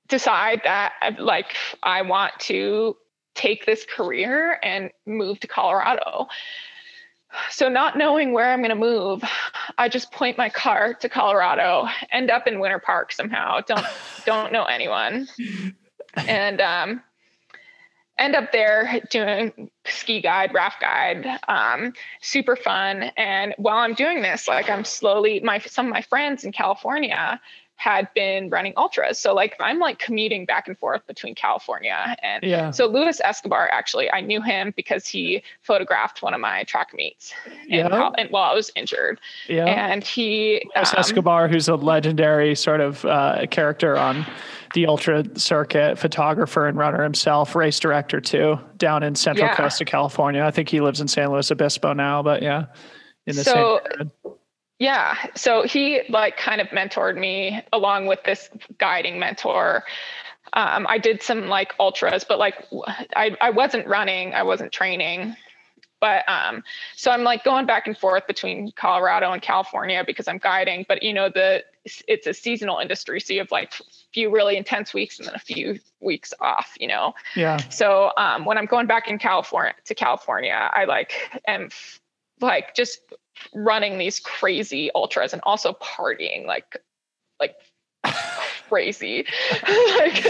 [0.07, 2.97] decide that like I want to
[3.35, 6.27] take this career and move to Colorado.
[7.51, 9.23] So not knowing where I'm going to move,
[9.77, 13.61] I just point my car to Colorado, end up in Winter Park somehow.
[13.61, 13.85] Don't
[14.25, 15.27] don't know anyone,
[16.15, 17.03] and um,
[18.19, 23.03] end up there doing ski guide, raft guide, um, super fun.
[23.17, 27.39] And while I'm doing this, like I'm slowly, my some of my friends in California
[27.79, 32.43] had been running ultras, so like I'm like commuting back and forth between California and
[32.43, 32.71] Yeah.
[32.71, 37.33] so Luis Escobar, actually, I knew him because he photographed one of my track meets,
[37.67, 37.85] Yeah.
[37.85, 39.63] and, how, and while I was injured, Yeah.
[39.63, 44.25] and he Luis um, Escobar, who's a legendary sort of uh, character on
[44.73, 49.55] the ultra circuit, photographer and runner himself, race director too, down in Central Yeah.
[49.55, 50.43] Coast of California.
[50.43, 52.65] I think he lives in San Luis Obispo now, but yeah,
[53.25, 54.11] in the So- same.
[54.79, 55.15] Yeah.
[55.35, 59.83] So he like kind of mentored me along with this guiding mentor.
[60.53, 62.55] Um, i did some like ultras but like
[63.15, 65.35] I, I wasn't running i wasn't training.
[66.01, 66.63] But um,
[66.95, 71.03] so i'm like going back and forth between colorado and california because i'm guiding but
[71.03, 71.63] you know the
[72.07, 75.35] it's a seasonal industry so you have like a few really intense weeks and then
[75.35, 77.13] a few weeks off you know?
[77.35, 77.57] Yeah.
[77.69, 81.13] so um, when I'm going back in California to California, I like
[81.47, 81.69] am
[82.41, 83.01] like just
[83.53, 86.77] running these crazy ultras and also partying like
[87.39, 87.55] like
[88.69, 89.25] crazy.
[89.63, 90.25] like,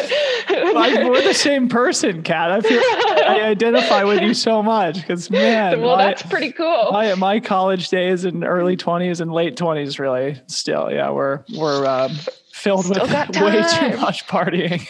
[0.49, 2.51] Like, we're the same person, Cat.
[2.51, 6.91] I feel I identify with you so much because man, well, my, that's pretty cool.
[6.91, 11.85] my my college days and early twenties and late twenties really still yeah we're we're
[11.85, 12.11] um,
[12.53, 14.87] filled Still with way too much partying.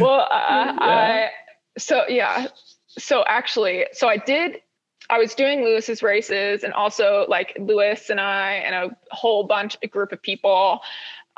[0.00, 0.76] well, uh, Yeah.
[0.80, 1.30] I
[1.78, 2.46] so yeah.
[2.98, 4.60] So actually, so I did.
[5.12, 9.76] I was doing Luis's races, and also like Luis and I and a whole bunch,
[9.82, 10.80] a group of people.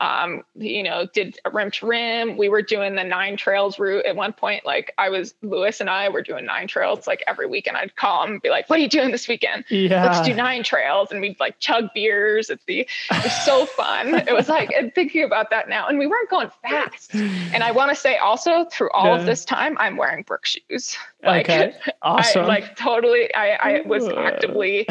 [0.01, 2.37] Um, you know, did a rim to rim.
[2.37, 4.67] We were doing the nine trails route at one point.
[4.67, 7.77] Like I was, Lewis and I were doing nine trails like every weekend.
[7.77, 10.05] I'd call him and be like, "What are you doing this weekend?" Yeah.
[10.05, 12.89] let's do nine trails and we'd like chug beers at the it
[13.23, 16.51] was so fun it was like and thinking about that now and we weren't going
[16.63, 19.21] fast and i want to say also through all Yeah.
[19.21, 21.75] of this time i'm wearing brook shoes like okay.
[22.03, 22.45] Awesome.
[22.45, 24.87] i like totally i i was actively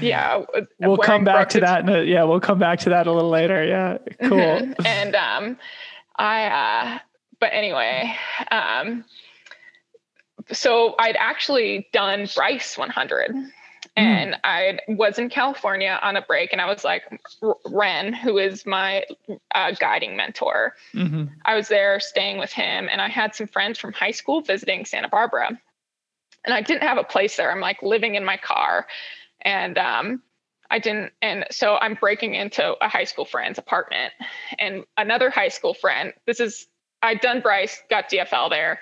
[0.00, 0.42] yeah
[0.80, 1.80] we'll come back to that.
[1.80, 3.64] In a, yeah, we'll come back to that a little later.
[3.64, 3.98] Yeah.
[4.28, 4.74] Cool.
[4.84, 5.58] And um
[6.16, 6.98] i uh
[7.40, 8.14] but anyway
[8.50, 9.04] um
[10.52, 13.34] so i'd actually done bryce 100
[13.96, 17.02] and i was in california on a break and i was like
[17.66, 19.04] ren who is my
[19.54, 20.74] uh, guiding mentor.
[20.92, 24.40] Hmm i was there staying with him and i had some friends from high school
[24.40, 25.50] visiting santa barbara.
[26.44, 27.50] And i didn't have a place there.
[27.50, 28.86] I'm like living in my car.
[29.42, 30.22] And um
[30.70, 34.12] I didn't, and so I'm breaking into a high school friend's apartment,
[34.58, 36.12] and another high school friend.
[36.26, 36.66] This is
[37.02, 38.80] I'd done Bryce, got DFL there,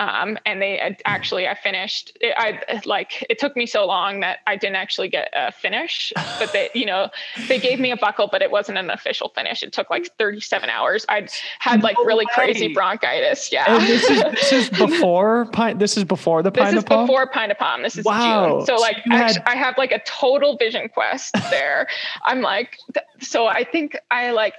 [0.00, 2.16] um, and they had actually I finished.
[2.20, 6.10] It, I like it took me so long that I didn't actually get a finish,
[6.38, 7.10] but they, you know,
[7.48, 9.62] they gave me a buckle, but it wasn't an official finish.
[9.62, 11.04] It took like 37 hours.
[11.10, 12.30] I'd had like No really way.
[12.34, 13.52] crazy bronchitis.
[13.52, 13.66] Yeah.
[13.76, 15.76] And this is this is before pine.
[15.78, 16.72] This is before the pineapple.
[16.74, 17.06] This is Palm?
[17.06, 17.82] before Pine Palm.
[17.82, 18.48] This is Wow.
[18.58, 18.66] June.
[18.66, 21.86] So So like, had- I have like a total vision quest there.
[22.24, 24.54] I'm like, th- so I think I like,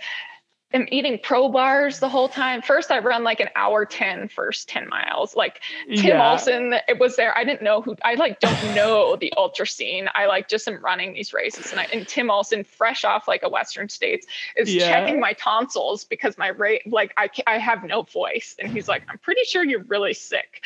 [0.74, 2.62] am eating pro bars the whole time.
[2.62, 5.36] First, I run like an hour 10 first 10 miles.
[5.36, 6.32] Like Tim Yeah.
[6.32, 7.38] Olson, it was there.
[7.38, 10.08] I didn't know who, I like don't know the ultra scene.
[10.16, 11.72] I like just am running these races.
[11.72, 14.90] And, I, and Tim Olson, fresh off like a Western States, is Yeah.
[14.90, 18.56] checking my tonsils because my rate, like I, I have no voice.
[18.60, 20.64] And he's like, I'm pretty sure you're really sick.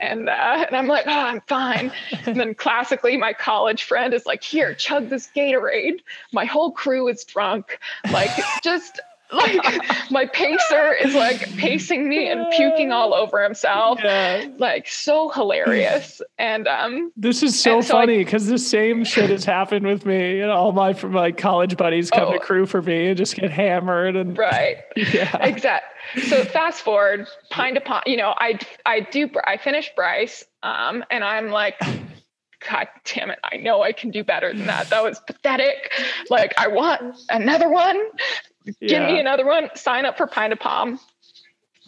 [0.00, 1.92] And, uh, and I'm like, oh, I'm fine.
[2.26, 6.00] and then classically, my college friend is like, here, chug this Gatorade.
[6.32, 7.78] My whole crew is drunk.
[8.10, 8.30] Like,
[8.62, 9.00] just
[9.32, 13.98] like my pacer is like pacing me and puking all over himself.
[14.02, 14.46] Yeah.
[14.58, 16.22] Like, so hilarious.
[16.38, 20.40] And, um, This is so so funny because the same shit has happened with me.
[20.40, 22.40] And all my from my college buddies come to Oh.
[22.40, 24.76] crew for me and just get hammered and right.
[24.96, 25.36] yeah.
[25.44, 25.84] exact.
[26.28, 28.02] So fast forward, pine to pine.
[28.06, 29.28] You know, I I do.
[29.44, 31.74] I finish Bryce, um, and I'm like,
[32.70, 33.38] God damn it!
[33.42, 34.88] I know I can do better than that.
[34.90, 35.92] That was pathetic.
[36.30, 38.00] Like I want another one.
[38.80, 39.70] Give me another one.
[39.74, 40.98] Sign up for Pine to Palm.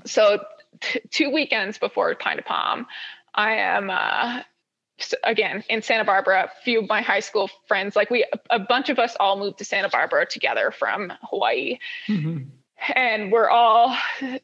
[0.07, 0.39] So
[0.81, 2.87] t- two weekends before Pine to Palm,
[3.35, 3.91] I am.
[3.91, 4.43] Uh,
[5.22, 8.89] again in Santa Barbara, a few of my high school friends, like we, a bunch
[8.89, 12.49] of us all moved to Santa Barbara together from Hawaii Mhm.
[12.97, 13.97] and we're all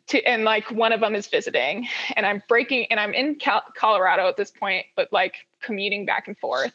[0.06, 3.64] to and like one of them is visiting and i'm breaking and i'm in Cal-
[3.76, 6.72] colorado at this point but like commuting back and forth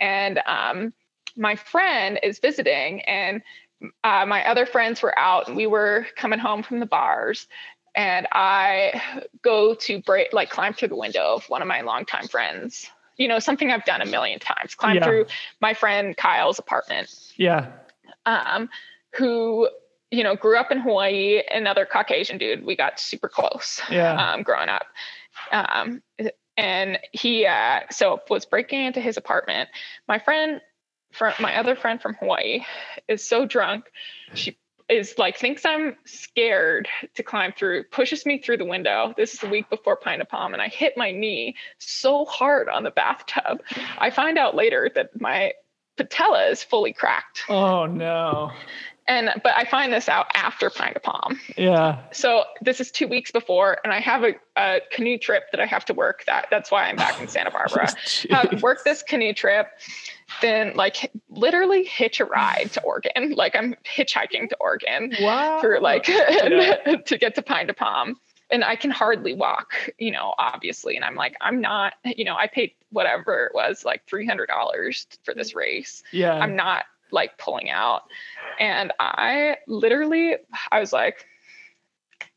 [0.00, 0.92] and um
[1.36, 3.42] my friend is visiting and
[4.04, 7.46] uh, my other friends were out and we were coming home from the bars
[7.94, 9.00] and i
[9.42, 13.28] go to break like climb through the window of one of my longtime friends you
[13.28, 15.04] know something i've done a million times climb Yeah.
[15.04, 15.26] through
[15.60, 17.70] my friend kyle's apartment Yeah.
[18.24, 18.68] um,
[19.16, 19.68] who
[20.10, 21.42] you know grew up in Hawaii.
[21.52, 22.64] Another Caucasian dude.
[22.64, 24.14] We got super close Yeah.
[24.14, 24.86] um, growing up.
[25.50, 26.00] Um,
[26.56, 29.68] and he uh, so was breaking into his apartment.
[30.06, 30.60] My friend,
[31.18, 32.60] from my other friend from Hawaii,
[33.08, 33.86] is so drunk.
[34.34, 34.56] She
[34.88, 39.14] is like thinks I'm scared to climb through, pushes me through the window.
[39.16, 42.68] This is the week before Pine to Palm, and I hit my knee so hard
[42.68, 43.62] on the bathtub.
[43.98, 45.52] I find out later that my
[45.96, 48.52] patella is fully cracked Oh no.
[49.08, 51.40] and but I find this out after Pine to Palm.
[51.56, 52.02] Yeah.
[52.12, 55.66] So this is two weeks before, and I have a, a canoe trip that I
[55.66, 56.24] have to work.
[56.26, 57.86] That that's why I'm back in Santa Barbara.
[58.04, 58.30] Jeez.
[58.30, 59.68] Uh, work this canoe trip,
[60.42, 63.32] then like literally hitch a ride to Oregon.
[63.36, 65.60] Like I'm hitchhiking to Oregon Wow.
[65.60, 66.96] through like Yeah.
[67.06, 68.16] to get to Pine to Palm.
[68.50, 70.94] And I can hardly walk, you know, obviously.
[70.94, 74.46] And I'm like, I'm not, you know, I paid whatever it was, like $300
[75.24, 76.02] for this race.
[76.12, 76.32] yeah.
[76.34, 78.02] I'm not like pulling out.
[78.60, 80.36] And I literally,
[80.70, 81.26] I was like,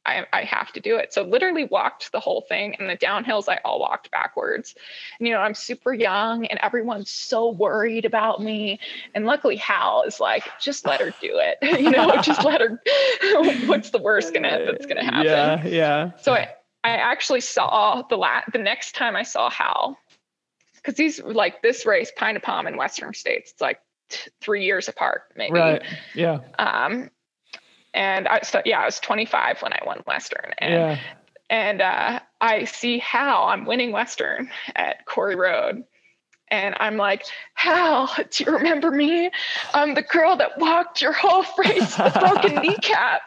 [0.10, 1.14] I, I have to do it.
[1.14, 4.76] So literally walked the whole thing and the downhills, I all walked backwards.
[5.20, 8.80] And, you know, I'm super young and everyone's so worried about me.
[9.14, 11.58] And luckily Hal is like, just let her do it.
[11.80, 12.82] you know, just let her,
[13.66, 15.26] what's the worst gonna, that's gonna happen?
[15.26, 15.68] Yeah.
[15.68, 16.12] Yeah.
[16.22, 16.50] So I,
[16.84, 19.98] I actually saw the la- the next time I saw Hal,
[20.76, 24.64] because these like this race, Pine to Palm in Western states, it's like t- three
[24.64, 25.54] years apart, maybe.
[25.60, 25.84] Right.
[26.16, 26.40] Yeah.
[26.58, 27.10] Um,
[27.94, 31.00] and I so yeah, I was 25 when I won Western, and Yeah.
[31.50, 33.46] and uh, I see Hal.
[33.46, 35.84] I'm winning Western at Quarry Road.
[36.52, 39.30] And I'm like, Hal, do you remember me?
[39.76, 43.22] I'm the girl that walked your whole race, the broken kneecap.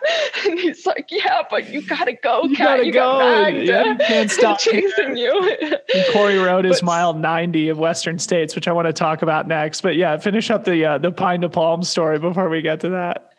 [0.44, 2.66] And he's like, Yeah, but you gotta go, You Cat.
[2.78, 3.18] gotta you go.
[3.20, 3.68] bagged.
[3.68, 5.56] Yeah, you can't stop chasing you.
[5.94, 9.22] And Quarry Road is But- mile 90 of Western states, which I want to talk
[9.22, 9.82] about next.
[9.82, 12.88] But yeah, finish up the uh, the Pine to Palm story before we get to
[12.88, 13.34] that.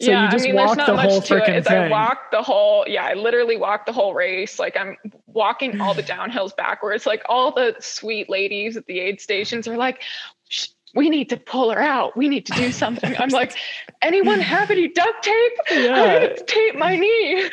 [0.00, 1.70] So yeah, you just I mean, there's not the whole much to freaking Is I
[1.70, 1.90] thing.
[1.90, 4.58] walked the whole, yeah, I literally walked the whole race.
[4.58, 7.06] Like I'm walking all the downhills backwards.
[7.06, 10.02] Like all the sweet ladies at the aid stations are like,
[10.48, 12.16] "Shh, we need to pull her out.
[12.16, 13.14] We need to do something.
[13.18, 13.54] I'm like,
[14.00, 15.52] anyone have any duct tape?
[15.70, 16.02] Yeah.
[16.02, 17.50] I need to tape my knee.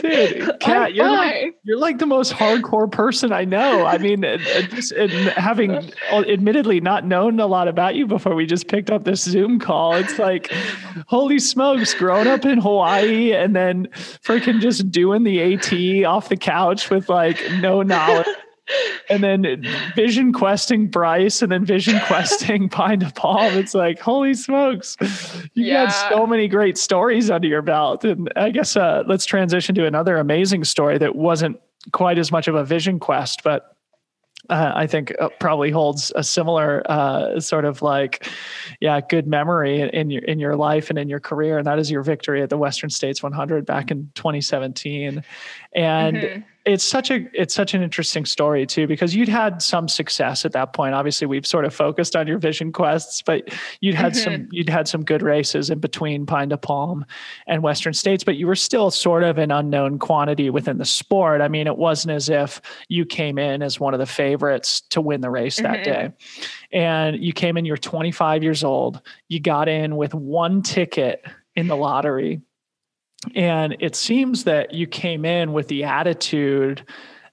[0.00, 1.16] Dude, Cat, you're fine.
[1.16, 3.84] like, you're like the most hardcore person I know.
[3.84, 8.36] I mean, uh, uh, just uh, having admittedly not known a lot about you before
[8.36, 10.52] we just picked up this Zoom call, it's like,
[11.08, 13.88] holy smokes, growing up in Hawaii and then
[14.22, 18.26] freaking just doing the AT off the couch with like no knowledge.
[19.10, 23.56] And then vision questing Bryce and then vision questing Pine to Palm.
[23.58, 24.96] It's like, holy smokes.
[25.54, 25.84] You Yeah.
[25.84, 28.04] got so many great stories under your belt.
[28.04, 31.60] And I guess uh, let's transition to another amazing story that wasn't
[31.92, 33.70] quite as much of a vision quest, but
[34.50, 38.28] uh, I think uh, probably holds a similar uh, sort of like,
[38.80, 41.78] yeah, good memory in- in your in your life and in your career, and that
[41.78, 45.22] is your victory at the Western States 100 back in 2017.
[45.74, 46.44] And Mhm.
[46.64, 50.52] It's such a it's such an interesting story too because you'd had some success at
[50.52, 50.94] that point.
[50.94, 53.48] Obviously we've sort of focused on your vision quests but
[53.80, 54.32] you'd had mm-hmm.
[54.32, 57.04] some you'd had some good races in between pine to palm
[57.46, 61.42] and western states but you were still sort of an unknown quantity within the sport.
[61.42, 65.02] I mean it wasn't as if you came in as one of the favorites to
[65.02, 65.84] win the race that mm-hmm.
[65.84, 66.12] day.
[66.72, 69.02] And you came in you're 25 years old.
[69.28, 71.24] You got in with one ticket
[71.56, 72.40] in the lottery
[73.34, 76.86] and it seems that you came in with the attitude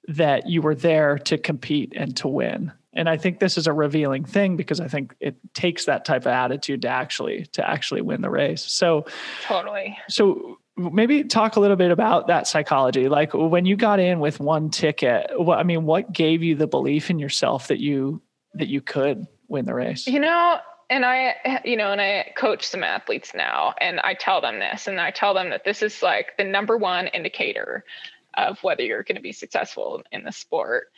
[0.07, 2.71] that you were there to compete and to win.
[2.93, 6.23] And I think this is a revealing thing because I think it takes that type
[6.23, 8.63] of attitude to actually to actually win the race.
[8.63, 9.05] So
[9.43, 9.97] totally.
[10.09, 13.07] So maybe talk a little bit about that psychology.
[13.07, 16.67] Like when you got in with one ticket, what I mean, what gave you the
[16.67, 18.21] belief in yourself that you
[18.55, 20.05] that you could win the race?
[20.07, 20.59] You know,
[20.91, 24.87] and I, you know, and I coach some athletes now, and I tell them this,
[24.87, 27.85] and I tell them that this is like the number one indicator
[28.33, 30.91] of whether you're going to be successful in the sport.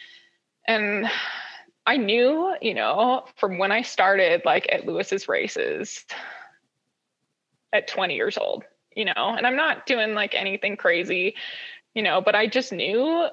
[0.67, 1.07] And
[1.85, 6.03] I knew, you know, from when I started like at Luis's races
[7.71, 8.63] at 20 years old,
[8.95, 11.35] you know, and I'm not doing like anything crazy,
[11.93, 13.27] you know, but I just knew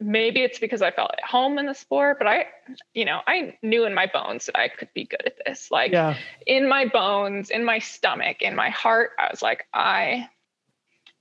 [0.00, 2.46] maybe it's because I felt at home in the sport, but I,
[2.94, 5.70] you know, I knew in my bones that I could be good at this.
[5.70, 6.16] Like yeah.
[6.46, 10.28] in my bones, in my stomach, in my heart, I was like, I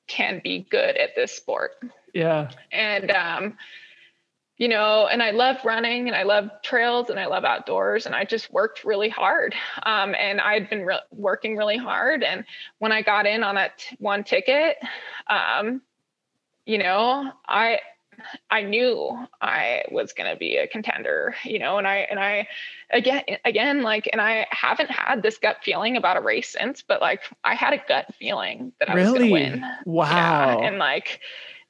[0.08, 1.72] can be good at this sport.
[2.14, 2.52] Yeah.
[2.72, 3.58] And, um,
[4.58, 8.16] you know, and I love running and I love trails and I love outdoors and
[8.16, 9.54] I just worked really hard.
[9.84, 12.24] Um, and I'd been re- working really hard.
[12.24, 12.44] And
[12.80, 14.78] when I got in on that t- one ticket,
[15.28, 15.82] um,
[16.66, 17.80] you know, I,
[18.50, 22.48] I knew I was going to be a contender, you know, and I, and I,
[22.92, 27.02] again, again, like, and I haven't had this gut feeling about a race since, but
[27.02, 29.12] like, I had a gut feeling that I really?
[29.12, 29.66] was going to win.
[29.86, 30.60] Wow.
[30.62, 31.20] Yeah, and like,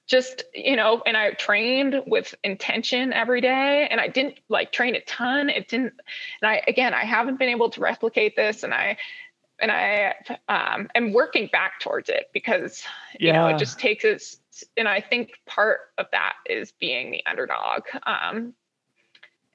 [0.08, 4.96] just, you know, and I trained with intention every day and I didn't like train
[4.96, 5.50] a ton.
[5.50, 5.94] It didn't,
[6.42, 8.98] and I, again, I haven't been able to replicate this and I,
[9.60, 10.14] and I
[10.48, 12.84] um, am working back towards it because,
[13.20, 13.34] you yeah.
[13.34, 14.38] know, it just takes us
[14.76, 17.84] and I think part of that is being the underdog.
[18.06, 18.54] Um,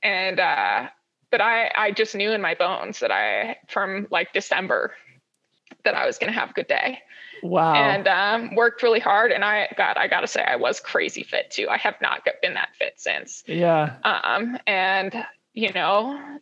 [0.03, 0.89] and uh,
[1.31, 4.95] but I I just knew in my bones that I from like December
[5.85, 7.01] that I was going to have a good day.
[7.43, 7.75] Wow.
[7.75, 9.33] And um, worked really hard.
[9.33, 11.69] And I got, I got to say, I was crazy fit too.
[11.69, 13.43] I have not been that fit since.
[13.47, 13.97] Yeah.
[14.05, 16.39] Um, and, you know,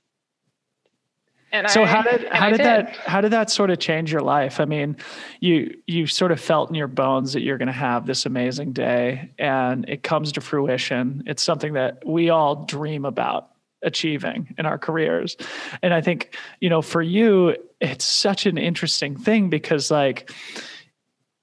[1.52, 4.12] and so I, how did how did, did, that how did that sort of change
[4.12, 4.60] your life?
[4.60, 4.96] I mean,
[5.40, 8.72] you you sort of felt in your bones that you're going to have this amazing
[8.72, 11.22] day, and it comes to fruition.
[11.26, 13.50] It's something that we all dream about
[13.82, 15.36] achieving in our careers,
[15.82, 20.30] and I think you know for you, it's such an interesting thing because like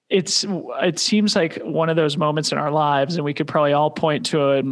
[0.09, 0.45] it's
[0.81, 3.91] it seems like one of those moments in our lives and we could probably all
[3.91, 4.65] point to it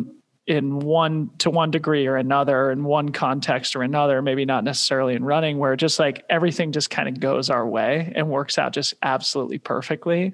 [0.47, 5.15] in one to one degree or another in one context or another maybe not necessarily
[5.15, 8.71] in running where just like everything just kind of goes our way and works out
[8.71, 10.33] just absolutely perfectly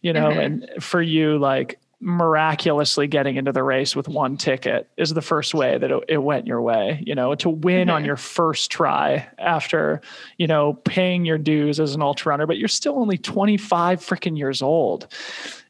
[0.00, 0.40] you know mm-hmm.
[0.40, 5.54] and for you like miraculously getting into the race with one ticket is the first
[5.54, 7.96] way that it, it went your way you know to win mm-hmm.
[7.96, 10.00] on your first try after
[10.38, 14.36] you know paying your dues as an ultra runner but you're still only 25 freaking
[14.36, 15.06] years old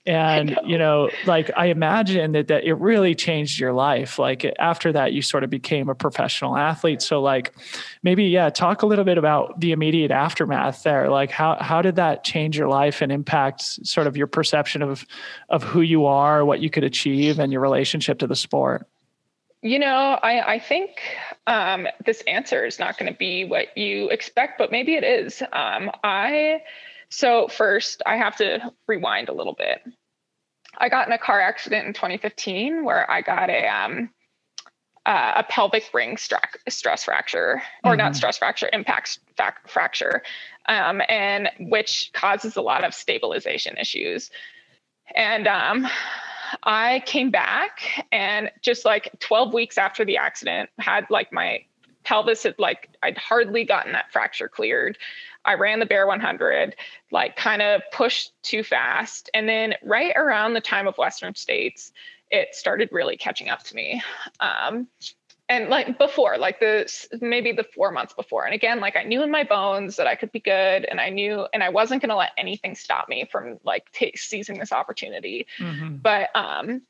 [0.04, 0.62] and know.
[0.64, 4.18] you know like i imagine that that it really changed your life.
[4.18, 7.02] Like after that you sort of became a professional athlete.
[7.02, 7.54] So like
[8.02, 11.08] maybe yeah talk a little bit about the immediate aftermath there.
[11.08, 15.06] Like how how did that change your life and impact sort of your perception of
[15.48, 18.86] of who you are what you could achieve and your relationship to the sport?
[19.62, 20.90] You know i i think
[21.46, 25.42] um, this answer is not going to be what you expect but maybe it is.
[25.52, 26.60] Um, i
[27.12, 29.82] so, first, I have to rewind a little bit.
[30.78, 34.08] I got in a car accident in 2015 where I got a um,
[35.04, 37.98] uh, a pelvic ring stress fracture, or mm-hmm.
[37.98, 39.18] not stress fracture, impact
[39.66, 40.22] fracture,
[40.66, 44.30] um, and which causes a lot of stabilization issues.
[45.14, 45.86] And um,
[46.62, 51.64] I came back, and just like 12 weeks after the accident, had like my
[52.04, 54.98] pelvis had like I'd hardly gotten that fracture cleared.
[55.44, 56.76] I ran the Bear 100,
[57.10, 59.28] like kind of pushed too fast.
[59.34, 61.92] And then right around the time of Western States,
[62.30, 64.02] it started really catching up to me.
[64.40, 64.86] Um,
[65.48, 66.90] and like before, like the
[67.20, 68.46] maybe the four months before.
[68.46, 71.10] And again, like I knew in my bones that I could be good, and I
[71.10, 74.72] knew, and I wasn't going to let anything stop me from like t- seizing this
[74.72, 75.46] opportunity.
[75.58, 75.96] Mm-hmm.
[75.96, 76.82] But um,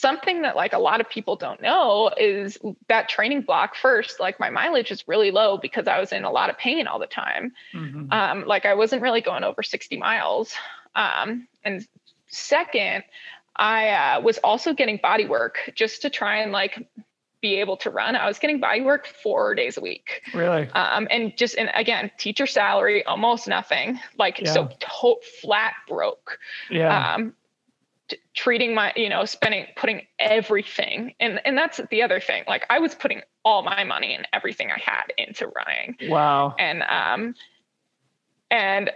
[0.00, 4.38] something that like a lot of people don't know is that training block first like
[4.38, 7.06] my mileage is really low because i was in a lot of pain all the
[7.06, 8.12] time mm-hmm.
[8.12, 10.54] um, like i wasn't really going over 60 miles
[10.94, 11.86] um, and
[12.28, 13.04] second
[13.58, 16.88] I uh, was also getting body work just to try and like
[17.40, 18.16] be able to run.
[18.16, 20.22] I was getting body work four days a week.
[20.34, 20.68] Really?
[20.70, 23.98] Um, and just, and again, teacher salary, almost nothing.
[24.18, 24.52] Like, yeah.
[24.52, 26.38] so to- flat broke.
[26.70, 27.16] Yeah.
[28.08, 31.14] T- treating my, you know, spending, putting everything.
[31.20, 32.44] And, and that's the other thing.
[32.46, 35.96] Like, I was putting all my money and everything I had into running.
[36.08, 36.54] Wow.
[36.58, 37.34] And, um,
[38.50, 38.90] and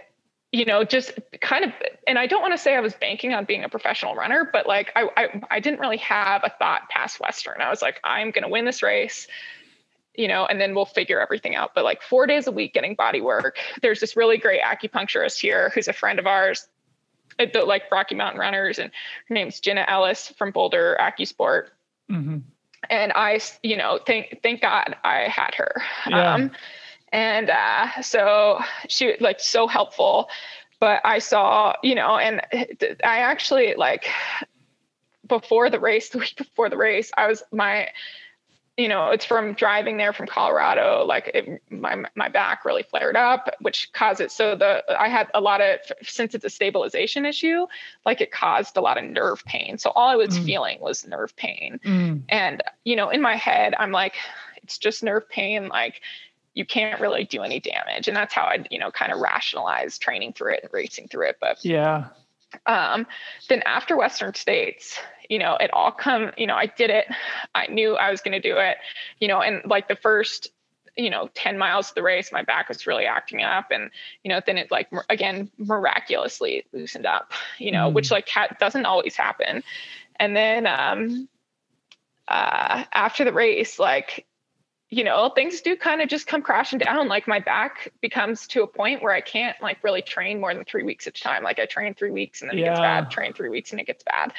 [0.51, 1.71] you know, just kind of,
[2.07, 4.67] and I don't want to say I was banking on being a professional runner, but
[4.67, 7.59] like I, I, I didn't really have a thought past Western.
[7.59, 9.27] I was like, I'm going to win this race,
[10.13, 11.73] you know, and then we'll figure everything out.
[11.73, 13.57] But like four days a week getting body work.
[13.81, 16.67] There's this really great acupuncturist here who's a friend of ours
[17.37, 18.91] the like Rocky Mountain Runners, and
[19.27, 21.67] her name's Jenna Ellis from Boulder AccuSport.
[22.09, 22.37] Mm-hmm.
[22.89, 25.81] And I, you know, thank thank God I had her.
[26.09, 26.33] Yeah.
[26.33, 26.51] Um,
[27.13, 28.59] and uh, so
[28.89, 30.29] she was like so helpful
[30.83, 32.41] but i saw you know and
[33.05, 34.09] i actually like
[35.29, 37.87] before the race the week before the race i was my
[38.77, 43.15] you know it's from driving there from colorado like it, my my back really flared
[43.15, 47.25] up which caused it so the i had a lot of since it's a stabilization
[47.25, 47.67] issue
[48.05, 50.45] like it caused a lot of nerve pain so all i was mm.
[50.45, 52.21] feeling was nerve pain mm.
[52.29, 54.15] and you know in my head i'm like
[54.63, 56.01] it's just nerve pain like
[56.55, 58.07] you can't really do any damage.
[58.07, 61.29] And that's how I, you know, kind of rationalize training through it and racing through
[61.29, 61.37] it.
[61.41, 62.09] But yeah.
[62.65, 63.07] Um,
[63.49, 64.99] then after Western States,
[65.29, 67.05] you know, it all come, you know, I did it.
[67.55, 68.77] I knew I was going to do it,
[69.19, 70.49] you know, and like the first,
[70.95, 73.71] you know, 10 miles of the race, my back was really acting up.
[73.71, 73.89] And,
[74.23, 77.93] you know, then it like, again, miraculously loosened up, you know, mm.
[77.93, 79.63] which like ha- doesn't always happen.
[80.19, 81.27] And then, um,
[82.27, 84.25] uh, after the race, like
[84.93, 87.07] you know, things do kind of just come crashing down.
[87.07, 90.63] Like my back becomes to a point where I can't like really train more than
[90.65, 91.43] three weeks at a time.
[91.43, 92.65] Like I train three weeks and then yeah.
[92.65, 94.33] it gets bad, train three weeks and it gets bad.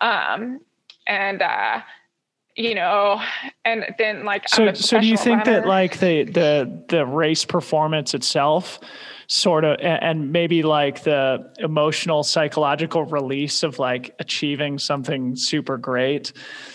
[0.00, 0.60] Um,
[1.08, 1.80] and, uh,
[2.54, 3.20] you know,
[3.64, 5.60] and then like, so, so do you think runner.
[5.60, 8.78] that like the, the, the race performance itself
[9.30, 16.32] sort of and maybe like the emotional psychological release of like achieving something super great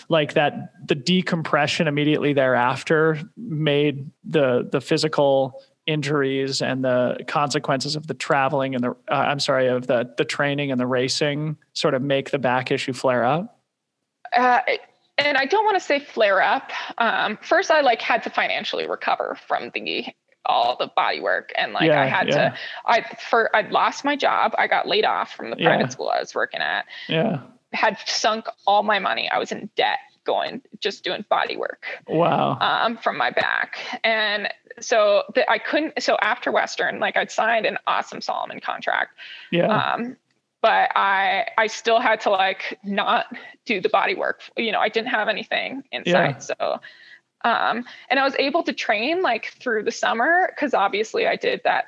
[0.08, 8.06] like that the decompression immediately thereafter made the the physical injuries and the consequences of
[8.06, 11.92] the traveling and the uh, I'm sorry of the the training and the racing sort
[11.92, 13.60] of make the back issue flare up?
[14.34, 14.60] Uh,
[15.18, 16.70] and I don't want to say flare up.
[16.96, 20.06] Um, first, I like had to financially recover from the
[20.46, 22.34] all the body work and like yeah, I had yeah.
[22.34, 24.54] to I for I'd lost my job.
[24.58, 25.88] I got laid off from the private yeah.
[25.88, 26.86] school I was working at.
[27.08, 27.40] Yeah.
[27.72, 29.28] Had sunk all my money.
[29.30, 31.84] I was in debt going just doing body work.
[32.08, 32.58] Wow.
[32.60, 33.78] Um from my back.
[34.02, 34.48] And
[34.80, 39.12] so the, I couldn't so after Western like I'd signed an awesome Salomon contract.
[39.50, 39.66] Yeah.
[39.66, 40.16] Um
[40.62, 43.26] but I I still had to like not
[43.66, 44.42] do the body work.
[44.56, 46.42] You know, I didn't have anything inside.
[46.42, 46.80] So
[47.46, 51.60] um, and I was able to train like through the summer because obviously I did
[51.62, 51.84] that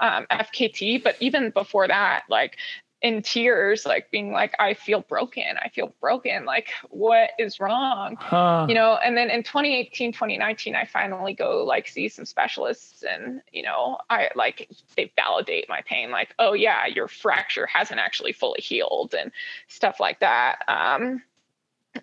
[0.00, 1.02] um, FKT.
[1.02, 2.58] But even before that, like
[3.00, 5.56] in tears, like being like, I feel broken.
[5.62, 6.44] I feel broken.
[6.44, 8.16] Like, what is wrong?
[8.20, 8.66] Huh.
[8.68, 13.40] You know, and then in 2018, 2019, I finally go like see some specialists and,
[13.50, 18.32] you know, I like they validate my pain, like, oh, yeah, your fracture hasn't actually
[18.32, 19.32] fully healed and
[19.68, 20.58] stuff like that.
[20.68, 21.22] Um,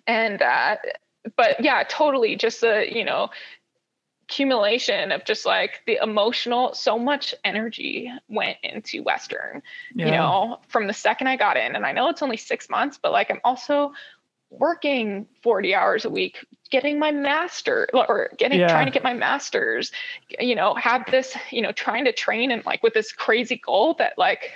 [0.08, 0.76] and uh,
[1.36, 3.30] but yeah, totally just a, you know,
[4.28, 9.62] accumulation of just like the emotional so much energy went into western
[9.94, 10.04] yeah.
[10.04, 12.98] you know from the second i got in and i know it's only six months
[13.00, 13.92] but like i'm also
[14.50, 18.66] working 40 hours a week getting my master or getting yeah.
[18.66, 19.92] trying to get my masters
[20.40, 23.94] you know have this you know trying to train and like with this crazy goal
[23.98, 24.50] that like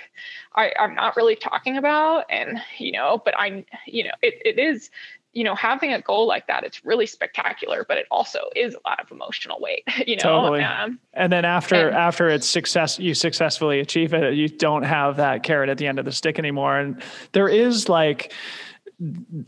[0.53, 4.59] I, i'm not really talking about and you know but i you know it, it
[4.59, 4.89] is
[5.33, 8.89] you know, having a goal like that, it's really spectacular, but it also is a
[8.89, 10.23] lot of emotional weight, you know?
[10.23, 10.61] Totally.
[10.61, 15.17] Um, and then after, and, after it's success, you successfully achieve it, you don't have
[15.17, 16.77] that carrot at the end of the stick anymore.
[16.77, 17.01] And
[17.31, 18.33] there is like,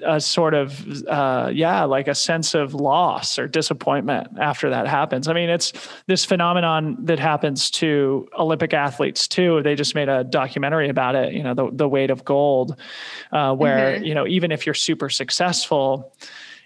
[0.05, 5.27] a sort of uh, yeah like a sense of loss or disappointment after that happens
[5.27, 5.73] i mean it's
[6.07, 11.33] this phenomenon that happens to olympic athletes too they just made a documentary about it
[11.33, 12.75] you know the, the weight of gold
[13.31, 14.03] uh, where mm-hmm.
[14.03, 16.15] you know even if you're super successful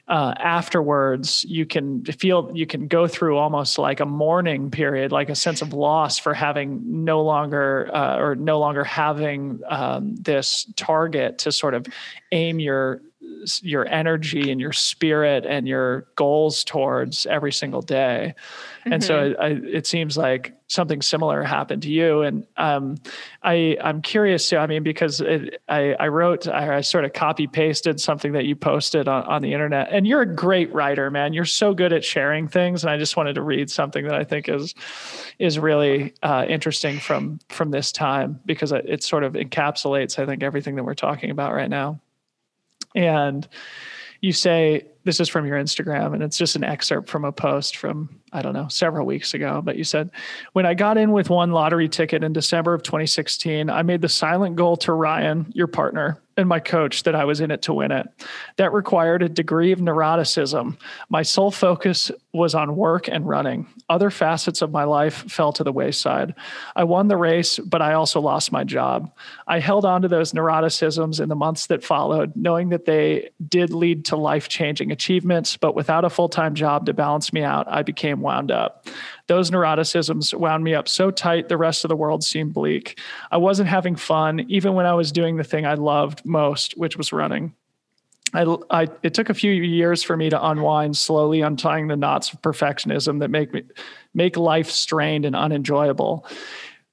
[0.07, 5.29] uh, afterwards you can feel you can go through almost like a mourning period like
[5.29, 10.71] a sense of loss for having no longer uh, or no longer having um, this
[10.77, 11.85] target to sort of
[12.31, 13.01] aim your
[13.61, 18.33] your energy and your spirit and your goals towards every single day.
[18.81, 18.93] Mm-hmm.
[18.93, 19.41] And so mm-hmm.
[19.41, 19.47] I,
[19.77, 22.23] it seems like something similar happened to you.
[22.23, 22.97] And um,
[23.41, 24.57] I, I'm curious too.
[24.57, 28.45] I mean, because it, I, I wrote, I, I, sort of copy pasted something that
[28.45, 29.87] you posted on, on the internet.
[29.91, 31.31] And you're a great writer, man.
[31.31, 32.83] You're so good at sharing things.
[32.83, 34.75] And I just wanted to read something that I think is
[35.39, 40.25] is really uh, interesting from from this time because it, it sort of encapsulates, I
[40.25, 42.01] think, everything that we're talking about right now.
[42.95, 43.47] And
[44.21, 47.77] you say this is from your Instagram, and it's just an excerpt from a post
[47.77, 50.11] from I don't know, several weeks ago, but you said,
[50.51, 54.09] when I got in with one lottery ticket in December of 2016, I made the
[54.09, 57.73] silent goal to Ryan, your partner, and my coach that I was in it to
[57.73, 58.07] win it.
[58.57, 60.77] That required a degree of neuroticism.
[61.09, 63.67] My sole focus was on work and running.
[63.89, 66.35] Other facets of my life fell to the wayside.
[66.75, 69.11] I won the race, but I also lost my job.
[69.47, 73.73] I held on to those neuroticisms in the months that followed, knowing that they did
[73.73, 77.67] lead to life changing achievements, but without a full time job to balance me out,
[77.67, 78.85] I became wound up.
[79.27, 82.99] Those neuroticisms wound me up so tight, the rest of the world seemed bleak.
[83.29, 86.97] I wasn't having fun, even when I was doing the thing I loved most, which
[86.97, 87.53] was running.
[88.33, 92.33] I, I, it took a few years for me to unwind, slowly untying the knots
[92.33, 93.63] of perfectionism that make me
[94.13, 96.27] make life strained and unenjoyable.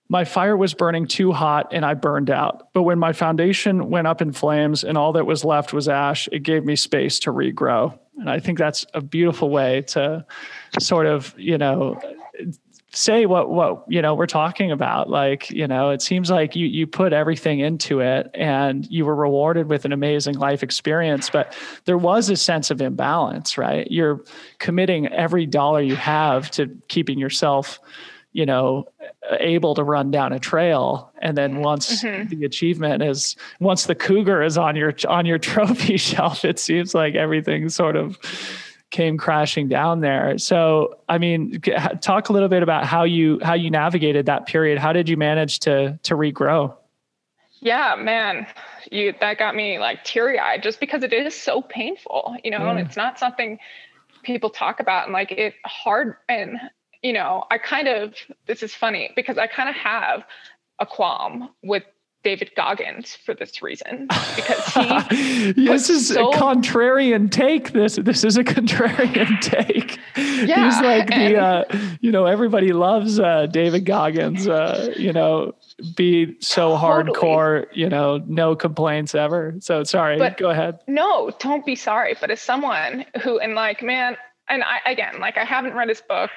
[0.09, 2.69] My fire was burning too hot and I burned out.
[2.73, 6.29] But when my foundation went up in flames and all that was left was ash,
[6.31, 7.99] it gave me space to regrow.
[8.19, 10.25] And I think that's a beautiful way to
[10.79, 11.99] sort of, you know,
[12.95, 16.67] say what what you know we're talking about like you know it seems like you
[16.67, 21.57] you put everything into it and you were rewarded with an amazing life experience but
[21.87, 24.23] there was a sense of imbalance right you're
[24.59, 27.81] committing every dollar you have to keeping yourself
[28.33, 28.87] you know
[29.41, 32.29] able to run down a trail and then once mm-hmm.
[32.29, 36.95] the achievement is once the cougar is on your on your trophy shelf it seems
[36.95, 38.19] like everything sort of
[38.95, 40.39] came crashing down there.
[40.39, 41.61] So i mean
[42.01, 44.79] talk a little bit about how you how you navigated that period.
[44.79, 46.75] How did you manage to to regrow?
[47.61, 48.47] Yeah man
[48.91, 52.79] you that got me like teary-eyed just because it is so painful you know and
[52.79, 53.59] it's not something
[54.23, 56.59] people talk about and like it hard and
[57.05, 58.15] you know, I kind of,
[58.47, 60.25] this is funny because I kind of have
[60.81, 61.85] a qualm with
[62.25, 67.73] David Goggins for this reason because he this is so, a contrarian take.
[67.73, 69.99] This this is a contrarian take.
[70.17, 71.65] Yeah, he's like the uh,
[72.01, 75.55] you know everybody loves uh, David Goggins uh, you know
[75.95, 77.13] be so totally.
[77.13, 79.55] hardcore you know no complaints ever.
[79.61, 80.81] So sorry but go ahead.
[80.89, 84.17] no don't be sorry but as someone who and like man
[84.49, 86.31] and I again like I haven't read his book.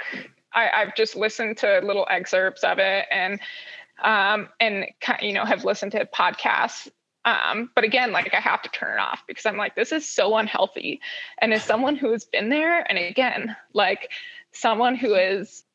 [0.54, 3.40] I, I've just listened to little excerpts of it and
[4.04, 4.86] um, and
[5.22, 6.90] you know have listened to podcasts
[7.28, 10.08] um, but again, like I have to turn it off because I'm like, this is
[10.08, 11.02] so unhealthy.
[11.40, 14.12] And as someone who has been there, and again, like
[14.54, 15.66] someone who is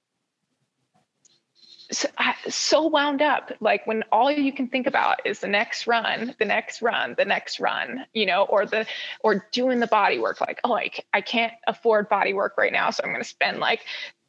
[2.48, 6.46] so, wound up, like when all you can think about is the next run, the
[6.46, 8.86] next run, the next run, you know, or the
[9.20, 10.40] or doing the body work.
[10.40, 13.58] Like, oh, I, I can't afford body work right now, so I'm going to spend
[13.58, 13.80] like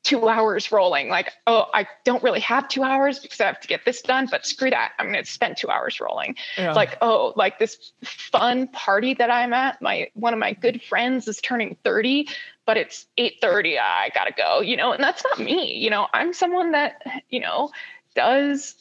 [0.03, 1.09] two hours rolling.
[1.09, 4.27] Like oh i don't really have two hours because i have to get this done
[4.29, 4.93] but screw that.
[4.99, 6.35] I'm going to spend two hours rolling.
[6.57, 6.73] Yeah.
[6.73, 11.27] like oh like this fun party that i'm at my one of my good friends
[11.27, 12.27] is turning 30
[12.65, 16.07] but it's 8.30 i gotta go you know and that's not me you know.
[16.13, 17.71] I'm someone that you know
[18.15, 18.75] does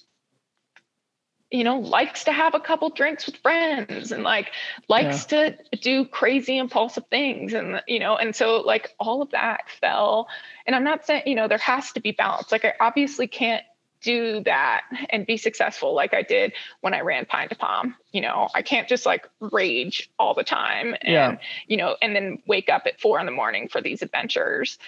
[1.53, 4.50] you know likes to have a couple drinks with friends and like
[4.88, 5.50] likes yeah.
[5.50, 10.28] to do crazy impulsive things and you know and so like all of that fell
[10.66, 13.62] and i'm not saying you know there has to be balance like i obviously can't
[14.03, 17.94] do that and be successful like I did when I ran Pine to Palm.
[18.11, 21.36] You know, I can't just like rage all the time and yeah.
[21.68, 24.78] you know, and then wake up at four in the morning for these adventures.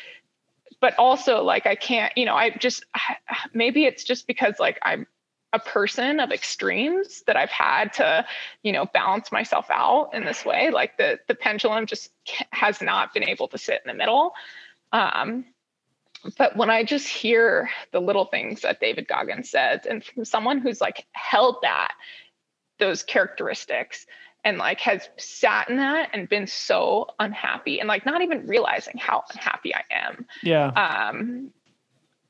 [0.81, 2.85] But also like I can't, you know, I just
[3.55, 5.07] maybe it's just because like I'm
[5.55, 8.27] a person of extremes that I've had to,
[8.65, 10.71] you know, balance myself out in this way.
[10.71, 12.11] Like the the pendulum just
[12.51, 14.33] has not been able to sit in the middle.
[14.93, 15.47] Um,
[16.37, 20.59] but when I just hear the little things that David Goggins said, and from someone
[20.59, 21.93] who's like held that,
[22.79, 24.07] those characteristics,
[24.43, 28.99] and like has sat in that and been so unhappy and like not even realizing
[28.99, 30.27] how unhappy I am.
[30.43, 30.67] Yeah.
[30.69, 31.53] Um,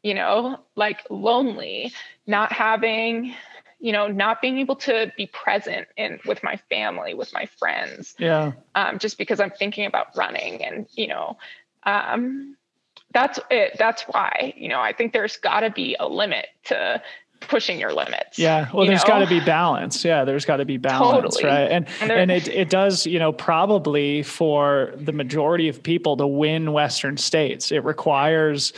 [0.05, 1.93] you know, like lonely,
[2.27, 3.35] not having,
[3.81, 8.15] you know, not being able to be present in with my family, with my friends.
[8.19, 8.53] Yeah.
[8.75, 11.39] Um, just because I'm thinking about running and, you know,
[11.85, 12.57] um,
[13.13, 13.77] that's it.
[13.79, 17.03] That's why, you know, I think there's gotta be a limit to
[17.41, 18.39] pushing your limits.
[18.39, 18.69] Yeah.
[18.73, 20.05] Well, there's got to be balance.
[20.05, 21.45] Yeah, there's got to be balance, totally.
[21.45, 21.71] right?
[21.71, 26.27] And and, and, it it does, you know, probably for the majority of people to
[26.27, 28.73] win Western states, it requires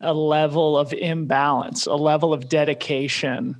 [0.00, 3.56] a level of imbalance, a level of dedication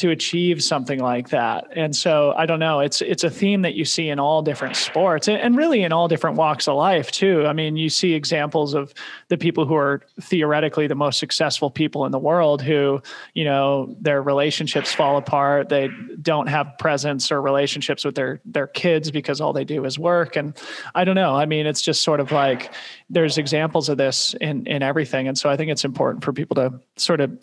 [0.00, 1.66] to achieve something like that.
[1.76, 4.76] And so I don't know, it's it's a theme that you see in all different
[4.76, 7.44] sports and really in all different walks of life too.
[7.46, 8.94] I mean, you see examples of
[9.28, 13.02] the people who are theoretically the most successful people in the world who,
[13.34, 15.90] you know, their relationships fall apart, they
[16.22, 20.34] don't have presence or relationships with their their kids because all they do is work
[20.34, 20.56] and
[20.94, 21.36] I don't know.
[21.36, 22.72] I mean, it's just sort of like
[23.10, 26.54] there's examples of this in in everything and so I think it's important for people
[26.54, 27.38] to sort of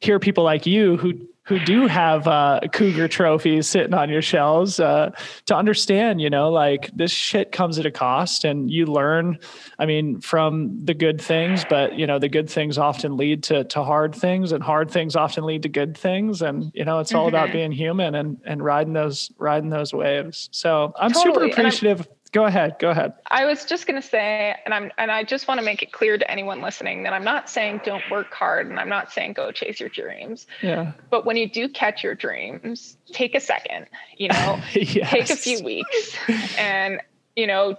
[0.00, 1.14] hear people like you who
[1.44, 5.10] who do have uh, cougar trophies sitting on your shelves uh,
[5.46, 9.38] to understand you know like this shit comes at a cost and you learn
[9.78, 13.64] i mean from the good things but you know the good things often lead to
[13.64, 17.14] to hard things and hard things often lead to good things and you know it's
[17.14, 17.34] all mm-hmm.
[17.34, 21.34] about being human and and riding those riding those waves so i'm totally.
[21.34, 23.12] super appreciative go ahead go ahead.
[23.30, 25.92] I was just going to say and i'm and i just want to make it
[25.92, 29.34] clear to anyone listening that i'm not saying don't work hard and i'm not saying
[29.34, 30.46] go chase your dreams.
[30.62, 30.92] Yeah.
[31.10, 34.60] But when you do catch your dreams take a second you know?
[34.72, 35.10] Yes.
[35.10, 36.16] take a few weeks
[36.58, 37.00] and
[37.36, 37.76] you know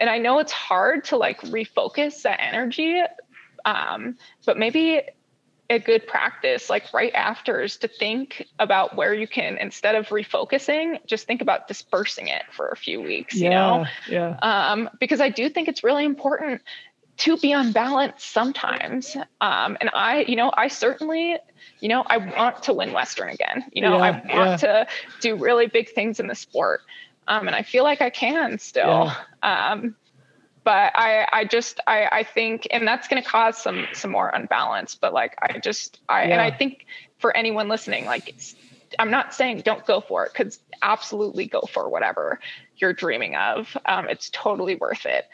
[0.00, 3.00] and i know it's hard to like refocus that energy
[3.64, 5.02] um, but maybe
[5.68, 10.06] a good practice like right after is to think about where you can instead of
[10.08, 13.86] refocusing just think about dispersing it for a few weeks yeah, you know?
[14.08, 16.62] Yeah um, because i do think it's really important
[17.18, 19.16] to be on balance sometimes.
[19.40, 21.36] Um, and i you know i certainly
[21.80, 23.96] you know i want to win western again you know?
[23.96, 24.84] Yeah, i want yeah.
[24.84, 24.86] to
[25.20, 26.82] do really big things in the sport
[27.26, 29.10] um, and i feel like i can still.
[29.42, 29.72] Yeah.
[29.72, 29.96] um,
[30.66, 34.30] but I, I just, I, I think, and that's going to cause some, some more
[34.34, 34.96] unbalance.
[34.96, 36.32] But like, I just, I, yeah.
[36.32, 36.86] and I think
[37.18, 38.34] for anyone listening, like,
[38.98, 42.40] I'm not saying don't go for it because absolutely go for whatever
[42.78, 43.76] you're dreaming of.
[43.86, 45.26] Um, it's totally worth it.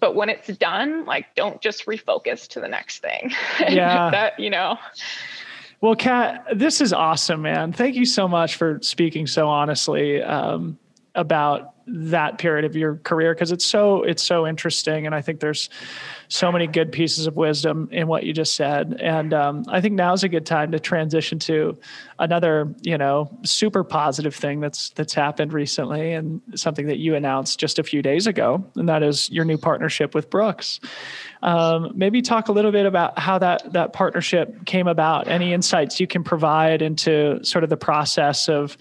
[0.00, 3.30] But when it's done, like, don't just refocus to the next thing.
[3.60, 4.10] Yeah.
[4.10, 4.76] that, you know.
[5.80, 7.72] Well, Cat, this is awesome, man.
[7.72, 10.80] Thank you so much for speaking so honestly um,
[11.14, 15.40] about that period of your career because it's so it's so interesting and i think
[15.40, 15.68] there's
[16.28, 18.96] so many good pieces of wisdom in what you just said.
[19.00, 21.76] And um, i think now is a good time to transition to
[22.18, 27.58] another you know super positive thing that's that's happened recently and something that you announced
[27.58, 30.80] just a few days ago and that is your new partnership with brooks.
[31.42, 35.28] Um, maybe talk a little bit about how that that partnership came about.
[35.28, 38.76] Any insights you can provide into sort of the process of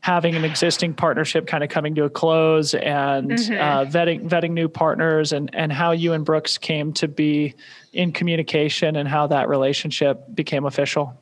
[0.00, 3.54] having an existing partnership kind of coming to a close and mm-hmm.
[3.54, 7.54] uh, vetting vetting new partners and and how you and Brooks came to be
[7.92, 11.18] in communication and how that relationship became official.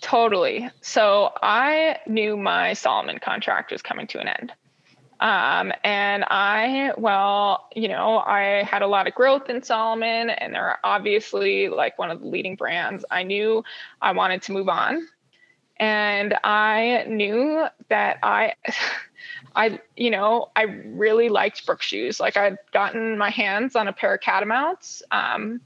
[0.00, 0.70] Totally.
[0.80, 4.52] So I knew my Salomon contract was coming to an end.
[5.20, 10.54] Um, and I, well, you know, I had a lot of growth in Salomon, and
[10.54, 13.04] they're obviously like one of the leading brands.
[13.10, 13.64] I knew
[14.00, 15.08] I wanted to move on
[15.78, 18.54] and I knew that I,
[19.58, 22.20] I, you know, I really liked Brooks shoes.
[22.20, 25.60] Like I'd gotten my hands on a pair of catamounts um,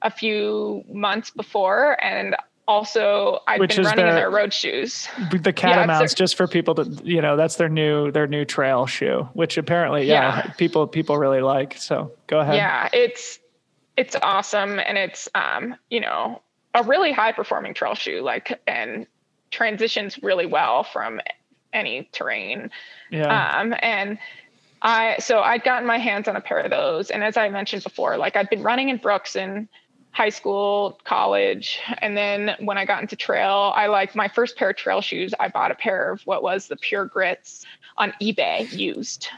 [0.00, 2.36] a few months before, and
[2.68, 5.08] also I've Which been running the, in their road shoes.
[5.32, 8.86] The catamounts, yeah, just for people to, you know, that's their new their new trail
[8.86, 11.76] shoe, which apparently, yeah, yeah, people people really like.
[11.78, 12.54] So go ahead.
[12.54, 13.40] Yeah, it's
[13.96, 16.42] it's awesome, and it's um, you know,
[16.74, 18.22] a really high performing trail shoe.
[18.22, 19.08] Like, and
[19.50, 21.20] transitions really well from
[21.72, 22.70] any terrain.
[23.10, 23.58] Yeah.
[23.58, 24.18] Um, and
[24.82, 27.84] I so I'd gotten my hands on a pair of those, and as I mentioned
[27.84, 29.68] before, like I'd been running in Brooks in
[30.12, 34.70] high school, college, and then when I got into trail, I like my first pair
[34.70, 35.34] of trail shoes.
[35.38, 37.64] I bought a pair of what was the Pure Grits
[37.96, 39.28] on eBay used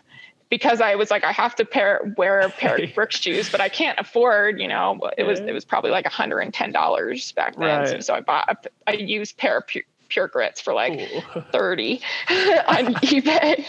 [0.53, 3.63] because I was like, I have to pair wear a pair of Brooks shoes, but
[3.63, 7.81] I can't afford, you know, it was it was probably like $110 back then.
[7.81, 7.89] Right.
[7.89, 9.67] So, so, I bought a, a used pair of
[10.13, 11.43] Pure, grits for like Ooh.
[11.53, 13.65] 30 on eBay.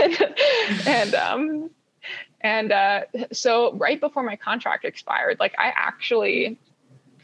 [0.00, 1.70] and, and um
[2.40, 3.00] and uh
[3.32, 6.58] so right before my contract expired, like I actually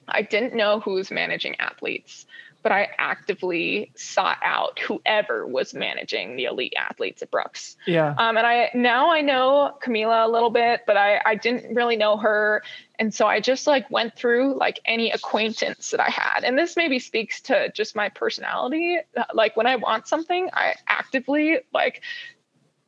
[0.09, 2.27] I didn't know who was managing athletes
[2.67, 7.77] but I actively sought out whoever was managing the elite athletes at Brooks.
[7.87, 8.12] Yeah.
[8.19, 11.95] Um, and I now I know Camila a little bit, but I I didn't really
[11.95, 12.64] know her,
[12.99, 16.77] and so I just like went through like any acquaintance that I had, and this
[16.77, 18.99] maybe speaks to just my personality.
[19.33, 22.03] Like when I want something, I actively like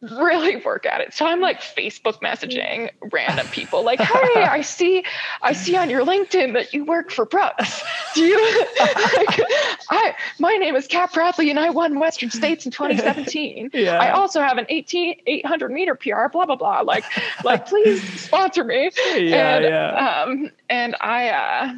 [0.00, 1.12] really work at it.
[1.12, 5.04] So I'm like Facebook messaging random people like, "Hey, I see
[5.42, 7.82] I see on your LinkedIn that you work for Brooks.
[8.14, 8.36] Do you
[8.80, 9.40] like,
[9.90, 13.70] I my name is Cat Bradley and I won Western States in 2017.
[13.78, 13.98] Yeah.
[13.98, 16.80] I also have an 18 800 meter PR blah blah blah.
[16.80, 17.04] Like
[17.44, 20.22] like please sponsor me." Yeah, and yeah.
[20.22, 21.74] um and I uh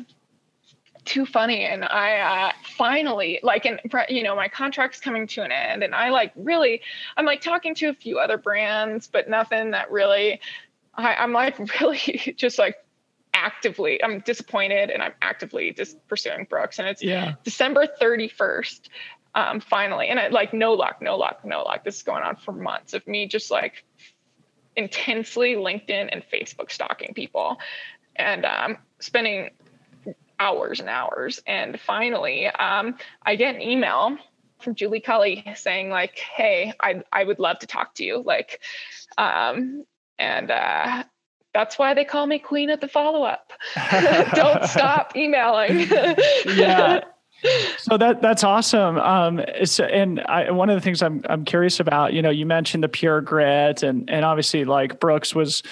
[1.10, 5.50] too funny and i uh, finally like and you know my contract's coming to an
[5.50, 6.80] end and i like really
[7.16, 10.40] i'm like talking to a few other brands but nothing that really
[10.94, 12.76] I, i'm like really just like
[13.34, 17.34] actively i'm disappointed and i'm actively just pursuing brooks and it's yeah.
[17.42, 18.82] december 31st
[19.34, 22.36] um, finally and I, like no luck no luck no luck this is going on
[22.36, 23.84] for months of me just like
[24.76, 27.58] intensely linkedin and facebook stalking people
[28.14, 29.50] and um, spending
[30.40, 31.40] hours and hours.
[31.46, 34.16] And finally, um, I get an email
[34.58, 38.60] from Julie Cully saying like, "Hey, I I would love to talk to you." Like,
[39.18, 39.84] um,
[40.18, 41.04] and uh,
[41.52, 43.52] that's why they call me Queen of the Follow Up.
[44.34, 45.80] Don't stop emailing.
[46.46, 47.00] yeah,
[47.78, 48.98] so that that's awesome.
[48.98, 49.40] Um,
[49.78, 52.88] and I, one of the things I'm I'm curious about, you know, you mentioned the
[52.88, 55.62] pure grit, and and obviously like Brooks was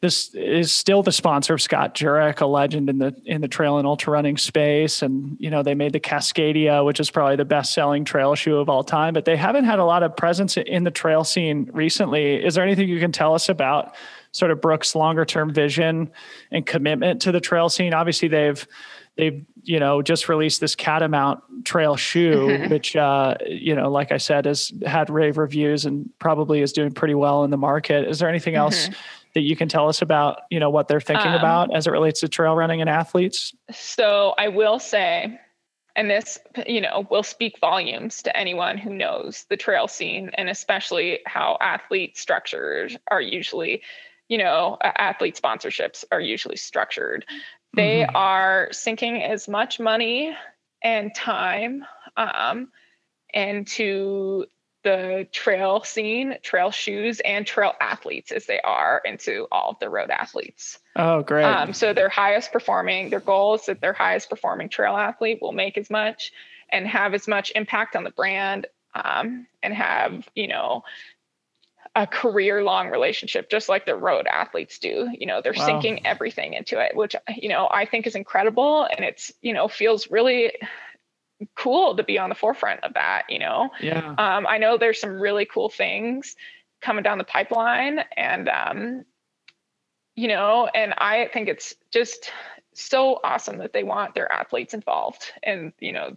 [0.00, 3.78] this is still the sponsor of Scott Jurek, a legend in the in the trail
[3.78, 7.44] and ultra running space, and you know they made the Cascadia, which is probably the
[7.44, 10.56] best selling trail shoe of all time, but they haven't had a lot of presence
[10.56, 12.44] in the trail scene recently.
[12.44, 13.94] Is there anything you can tell us about?
[14.32, 16.10] Sort of Brooks' longer term vision
[16.50, 17.94] and commitment to the trail scene.
[17.94, 18.66] Obviously, they've
[19.16, 24.16] they've you know just released this catamount trail shoe which uh, you know like i
[24.16, 28.08] said has had rave reviews and probably is doing pretty well in the market.
[28.08, 28.88] Is there anything else
[29.34, 31.90] that you can tell us about you know what they're thinking um, about as it
[31.90, 33.54] relates to trail running and athletes?
[33.70, 35.38] So i will say
[35.96, 40.48] and this you know will speak volumes to anyone who knows the trail scene and
[40.48, 43.82] especially how athlete structures are usually
[44.28, 47.24] you know athlete sponsorships are usually structured
[47.74, 48.16] they mm-hmm.
[48.16, 50.34] are sinking as much money
[50.82, 51.84] and time
[52.16, 52.68] um,
[53.32, 54.46] into
[54.86, 59.90] the trail scene, trail shoes, and trail athletes as they are into all of the
[59.90, 60.78] road athletes.
[60.94, 61.44] Oh, great.
[61.44, 65.50] Um, so their highest performing, their goal is that their highest performing trail athlete will
[65.50, 66.30] make as much
[66.70, 70.84] and have as much impact on the brand um, and have, you know,
[71.96, 75.64] a career long relationship just like the road athletes do you know they're wow.
[75.64, 78.84] sinking everything into it which you know i think is incredible.
[78.84, 80.52] And it's you know feels really
[81.54, 83.70] cool to be on the forefront of that you know?
[83.80, 84.14] Yeah.
[84.18, 86.36] Um, i know there's some really cool things
[86.82, 89.04] coming down the pipeline and um,
[90.14, 92.30] you know and i think it's just
[92.74, 96.14] so awesome that they want their athletes involved and you know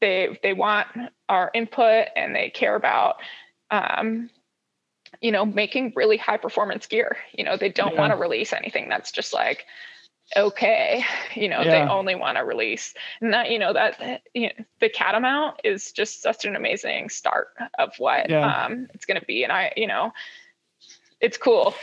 [0.00, 0.88] they they want
[1.28, 3.16] our input and they care about
[3.70, 4.30] um,
[5.20, 7.16] you know, making really high performance gear.
[7.32, 8.00] You know, they don't yeah.
[8.00, 9.64] want to release anything that's just like,
[10.36, 11.04] okay,
[11.34, 11.84] you know, yeah.
[11.84, 12.94] they only want to release.
[13.20, 17.48] And that, you know, that you know, the catamount is just such an amazing start
[17.78, 18.64] of what yeah.
[18.64, 19.44] um, it's going to be.
[19.44, 20.12] And I, you know,
[21.20, 21.74] it's cool.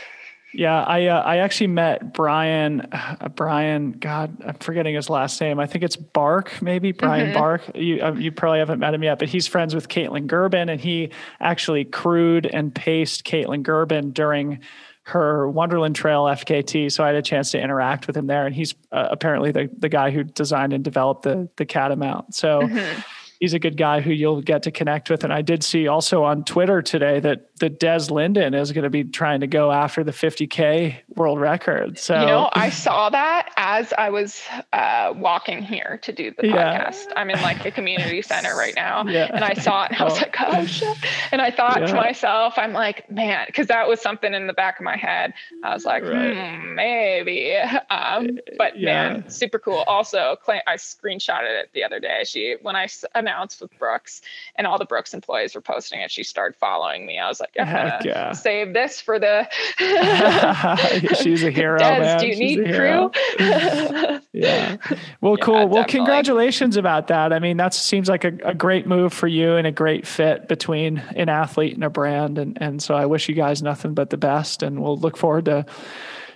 [0.54, 5.58] Yeah, I uh, I actually met Brian uh, Brian God I'm forgetting his last name.
[5.58, 7.38] I think it's Bark maybe Brian mm-hmm.
[7.38, 7.62] Bark.
[7.74, 10.80] You uh, you probably haven't met him yet, but he's friends with Kaytlyn Gerbin, and
[10.80, 14.60] he actually crewed and paced Kaytlyn Gerbin during
[15.06, 16.90] her Wonderland Trail FKT.
[16.92, 19.68] So I had a chance to interact with him there, and he's uh, apparently the
[19.76, 22.32] the guy who designed and developed the the Catamount.
[22.34, 22.60] So.
[22.60, 23.00] Mm-hmm
[23.40, 25.22] he's a good guy who you'll get to connect with.
[25.22, 28.90] And I did see also on Twitter today that that Des Linden is going to
[28.90, 31.98] be trying to go after the 50k world record.
[31.98, 34.42] So you know, I saw that as I was
[34.72, 37.06] uh, walking here to do the podcast.
[37.06, 37.12] Yeah.
[37.16, 39.30] I'm in like a community center right now, yeah.
[39.32, 40.96] and I saw it, and I was like, oh shit!
[41.30, 41.86] And I thought yeah.
[41.86, 45.34] to myself, I'm like, man, because that was something in the back of my head.
[45.62, 46.34] I was like, right.
[46.34, 47.54] hmm, maybe.
[47.90, 49.84] Um, but man, super cool.
[49.86, 52.24] Also, I screenshotted it the other day.
[52.24, 54.20] She when I announced announced with Brooks,
[54.56, 56.10] and all the Brooks employees were posting it.
[56.10, 57.18] She started following me.
[57.18, 58.32] I was like, Uh, Heck yeah.
[58.32, 59.48] save this for the.
[61.22, 62.18] She's a hero, Des, man.
[62.18, 63.10] Do you She's need crew?
[63.38, 64.20] yeah.
[64.20, 64.76] Well, yeah,
[65.20, 65.36] cool.
[65.36, 65.66] Definitely.
[65.66, 67.32] Well, congratulations about that.
[67.32, 70.48] I mean, that seems like a, a great move for you and a great fit
[70.48, 72.38] between an athlete and a brand.
[72.38, 75.46] And and so I wish you guys nothing but the best, and we'll look forward
[75.46, 75.66] to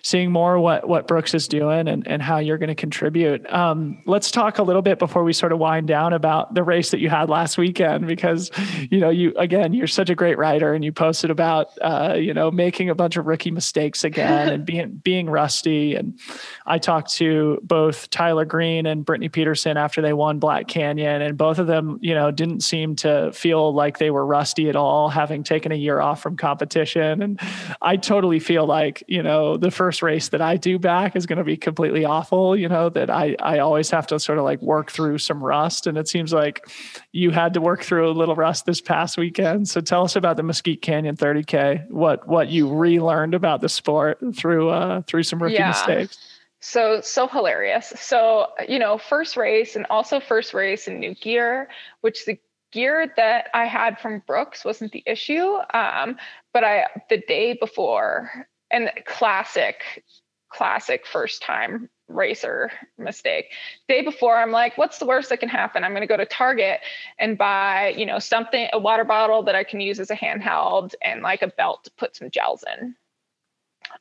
[0.02, 3.50] seeing more what what Brooks is doing and, and how you're going to contribute.
[3.52, 6.90] Um, let's talk a little bit before we sort of wind down about the race
[6.90, 8.50] that you had last weekend because
[8.90, 12.32] you know you again you're such a great writer and you posted about uh, you
[12.32, 16.18] know making a bunch of rookie mistakes again and being being rusty and
[16.66, 21.36] I talked to both Tyler Green and Brittany Peterson after they won Black Canyon and
[21.36, 25.08] both of them you know didn't seem to feel like they were rusty at all
[25.08, 27.40] having taken a year off from competition and
[27.82, 31.38] I totally feel like you know the first race that I do back is going
[31.38, 34.60] to be completely awful you know that I I always have to sort of like
[34.62, 36.68] work through some rust and it seems like
[37.12, 40.36] you had to work through a little rust this past weekend so tell us about
[40.36, 45.42] the Mesquite Canyon 30k what what you relearned about the sport through uh through some
[45.42, 45.68] rookie yeah.
[45.68, 46.18] mistakes
[46.60, 51.68] so so hilarious so you know first race and also first race in new gear
[52.00, 52.38] which the
[52.72, 55.58] gear that I had from Brooks wasn't the issue.
[55.72, 56.16] Um,
[56.52, 60.04] but I the day before, and classic,
[60.50, 63.52] classic first time racer mistake.
[63.88, 65.84] Day before, I'm like, what's the worst that can happen?
[65.84, 66.80] I'm going to go to Target
[67.18, 70.94] and buy, you know, something, a water bottle that I can use as a handheld
[71.02, 72.94] and like a belt to put some gels in.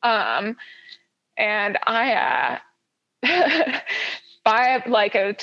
[0.03, 0.57] Um,
[1.37, 2.59] and I
[3.23, 3.79] uh,
[4.43, 5.35] buy like a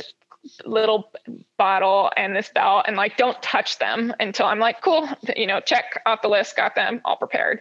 [0.64, 1.10] little
[1.56, 5.60] bottle and this belt and like don't touch them until I'm like, cool, you know,
[5.60, 7.60] check off the list, got them all prepared.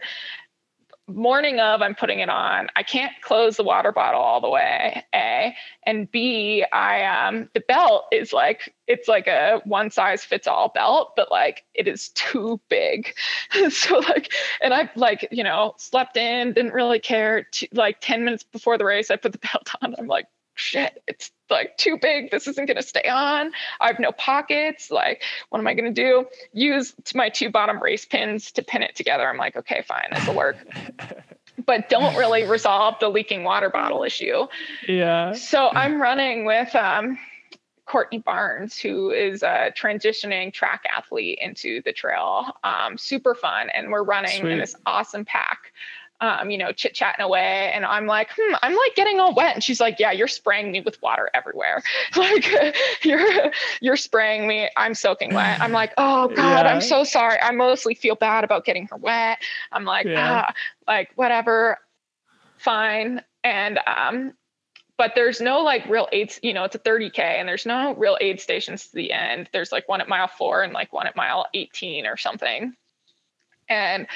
[1.06, 2.68] Morning of, I'm putting it on.
[2.76, 5.04] I can't close the water bottle all the way.
[5.14, 10.46] A and B, I um the belt is like it's like a one size fits
[10.46, 13.14] all belt, but like it is too big.
[13.70, 14.32] so like,
[14.62, 17.48] and I like you know slept in, didn't really care.
[17.72, 19.94] like ten minutes before the race, I put the belt on.
[19.98, 22.30] I'm like, shit, it's like too big.
[22.30, 23.52] This isn't going to stay on.
[23.80, 24.90] I have no pockets.
[24.90, 26.26] Like, what am I going to do?
[26.52, 29.28] Use my two bottom race pins to pin it together.
[29.28, 30.56] I'm like, okay, fine, this will work.
[31.66, 34.46] but don't really resolve the leaking water bottle issue.
[34.88, 35.32] Yeah.
[35.32, 37.18] So I'm running with um,
[37.86, 42.46] Courtney Barnes, who is a transitioning track athlete into the trail.
[42.64, 43.68] Um, super fun.
[43.70, 44.52] And we're running Sweet.
[44.52, 45.72] in this awesome pack
[46.24, 47.70] um, you know, chit chatting away.
[47.74, 49.54] And I'm like, hmm, I'm like getting all wet.
[49.54, 51.82] And she's like, yeah, you're spraying me with water everywhere.
[52.16, 52.46] like
[53.02, 54.68] you're, you're spraying me.
[54.76, 55.60] I'm soaking wet.
[55.60, 56.72] I'm like, oh God, yeah.
[56.72, 57.38] I'm so sorry.
[57.40, 59.38] I mostly feel bad about getting her wet.
[59.72, 60.46] I'm like, yeah.
[60.48, 60.52] ah,
[60.86, 61.78] like whatever,
[62.58, 63.22] fine.
[63.42, 64.32] And, um,
[64.96, 68.16] but there's no like real aid, you know, it's a 30K and there's no real
[68.20, 69.48] aid stations to the end.
[69.52, 72.74] There's like one at mile four and like one at mile 18 or something.
[73.68, 74.06] And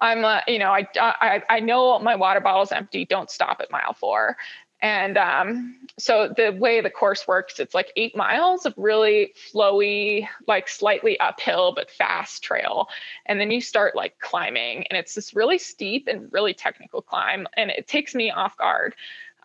[0.00, 3.04] I'm, uh, you know, I, I, I know my water bottle's empty.
[3.04, 4.36] Don't stop at mile four.
[4.82, 10.28] And um, so the way the course works, it's like eight miles of really flowy,
[10.46, 12.88] like slightly uphill but fast trail.
[13.24, 17.46] And then you start like climbing, and it's this really steep and really technical climb,
[17.56, 18.94] and it takes me off guard.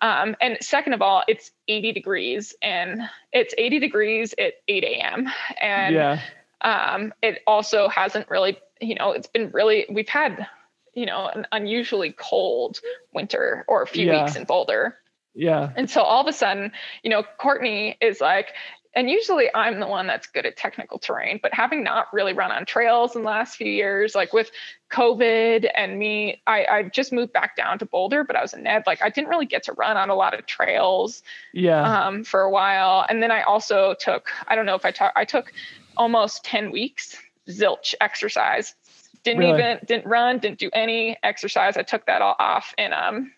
[0.02, 3.02] Um, and second of all, it's 80 degrees, and
[3.32, 5.30] it's 80 degrees at 8 a.m.
[5.62, 6.22] And yeah.
[6.62, 10.48] Um, it also hasn't really you know, it's been really, we've had,
[10.94, 12.80] you know, an unusually cold
[13.14, 14.24] winter or a few yeah.
[14.24, 14.98] weeks in Boulder.
[15.34, 15.72] Yeah.
[15.78, 16.72] And so all of a sudden,
[17.04, 18.50] you know, Courtney is like,
[18.94, 22.52] and usually I'm the one that's good at technical terrain, but having not really run
[22.52, 24.52] on trails in the last few years, like with
[24.92, 28.64] COVID and me, I, I just moved back down to Boulder, but I was in
[28.64, 28.84] Ned.
[28.86, 32.06] Like I didn't really get to run on a lot of trails yeah.
[32.06, 33.06] um, for a while.
[33.08, 35.54] And then I also took, I don't know if I talk, I took
[35.98, 37.16] almost 10 weeks
[37.50, 38.76] zilch exercise.
[39.24, 39.60] Didn't really?
[39.60, 41.78] even didn't run, didn't do any exercise.
[41.78, 43.32] I took that all off in um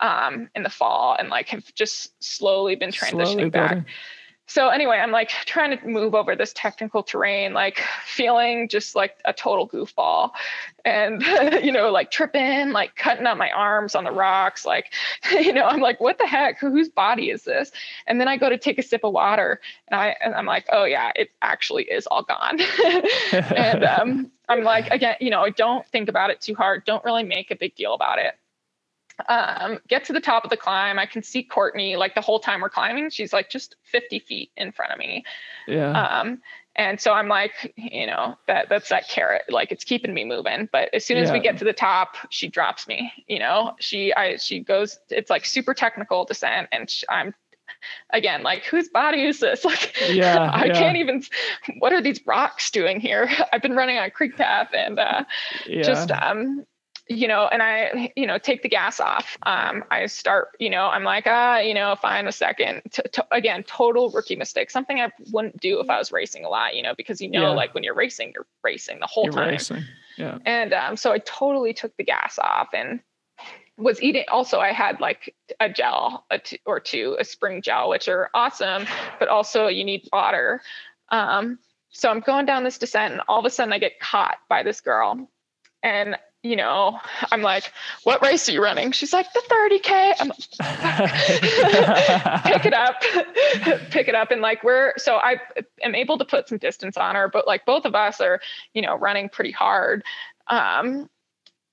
[0.00, 3.86] um in the fall and like have just slowly been transitioning slowly back
[4.48, 9.18] so anyway, I'm like trying to move over this technical terrain, like feeling just like
[9.24, 10.30] a total goofball
[10.84, 11.20] and,
[11.64, 14.64] you know, like tripping, like cutting up my arms on the rocks.
[14.64, 14.92] Like,
[15.32, 17.72] you know, I'm like, what the heck, whose body is this?
[18.06, 20.66] And then I go to take a sip of water and I, and I'm like,
[20.70, 22.60] oh yeah, it actually is all gone.
[23.32, 26.84] and um, I'm like, again, you know, don't think about it too hard.
[26.84, 28.38] Don't really make a big deal about it
[29.28, 30.98] um, get to the top of the climb.
[30.98, 33.10] I can see Courtney like the whole time we're climbing.
[33.10, 35.24] She's like just 50 feet in front of me.
[35.66, 35.90] Yeah.
[35.90, 36.42] Um,
[36.76, 40.68] and so I'm like, you know, that that's that carrot, like it's keeping me moving.
[40.70, 41.32] But as soon as yeah.
[41.32, 43.12] we get to the top, she drops me.
[43.26, 44.98] You know, she I she goes.
[45.08, 47.34] It's like super technical descent, and she, I'm
[48.10, 50.72] again like whose body is this like yeah i yeah.
[50.72, 51.22] can't even
[51.78, 55.24] what are these rocks doing here i've been running on creek path and uh
[55.66, 55.82] yeah.
[55.82, 56.64] just um
[57.08, 59.38] you know, and I, you know, take the gas off.
[59.44, 62.82] Um, I start, you know, I'm like, ah, you know, fine a second.
[62.90, 64.70] T- t- again, total rookie mistake.
[64.70, 67.42] Something I wouldn't do if I was racing a lot, you know, because you know,
[67.42, 67.50] yeah.
[67.50, 69.50] like when you're racing, you're racing the whole you're time.
[69.50, 69.84] Racing.
[70.16, 70.38] Yeah.
[70.44, 73.00] And um, so I totally took the gas off and
[73.78, 77.90] was eating also i had like a gel a t- or two a spring gel
[77.90, 78.86] which are awesome
[79.18, 80.62] but also you need water
[81.10, 81.58] um,
[81.90, 84.62] so i'm going down this descent and all of a sudden i get caught by
[84.62, 85.28] this girl
[85.82, 86.16] and
[86.46, 87.00] you know,
[87.32, 87.72] I'm like,
[88.04, 88.92] what race are you running?
[88.92, 90.14] She's like, the 30K.
[90.20, 90.38] I'm like,
[92.44, 93.00] pick it up,
[93.90, 94.30] pick it up.
[94.30, 95.40] And like, we're, so I
[95.82, 98.40] am able to put some distance on her, but like both of us are,
[98.72, 100.04] you know, running pretty hard,
[100.46, 101.10] um,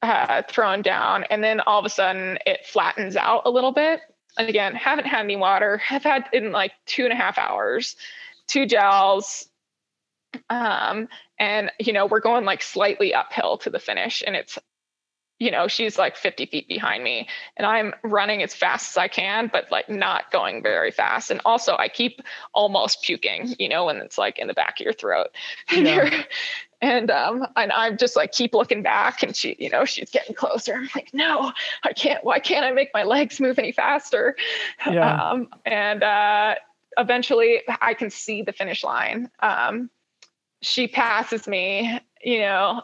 [0.01, 1.23] uh, thrown down.
[1.25, 4.01] And then all of a sudden it flattens out a little bit.
[4.37, 7.95] And again, haven't had any water, have had in like two and a half hours,
[8.47, 9.47] two gels,
[10.49, 11.07] um,
[11.39, 14.57] and, you know, we're going like slightly uphill to the finish and it's,
[15.39, 17.27] you know, she's like 50 feet behind me
[17.57, 21.31] and I'm running as fast as I can, but like not going very fast.
[21.31, 22.21] And also I keep
[22.53, 25.27] almost puking, you know, when it's like in the back of your throat.
[25.71, 26.23] Yeah.
[26.83, 30.35] and um and i'm just like keep looking back and she you know she's getting
[30.35, 31.51] closer i'm like no
[31.83, 34.35] i can't why can't i make my legs move any faster
[34.85, 35.31] yeah.
[35.31, 36.55] um and uh
[36.97, 39.89] eventually i can see the finish line um
[40.63, 42.81] she passes me, you know,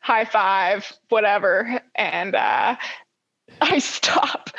[0.00, 1.80] high five, whatever.
[1.94, 2.76] And uh,
[3.60, 4.50] I stop,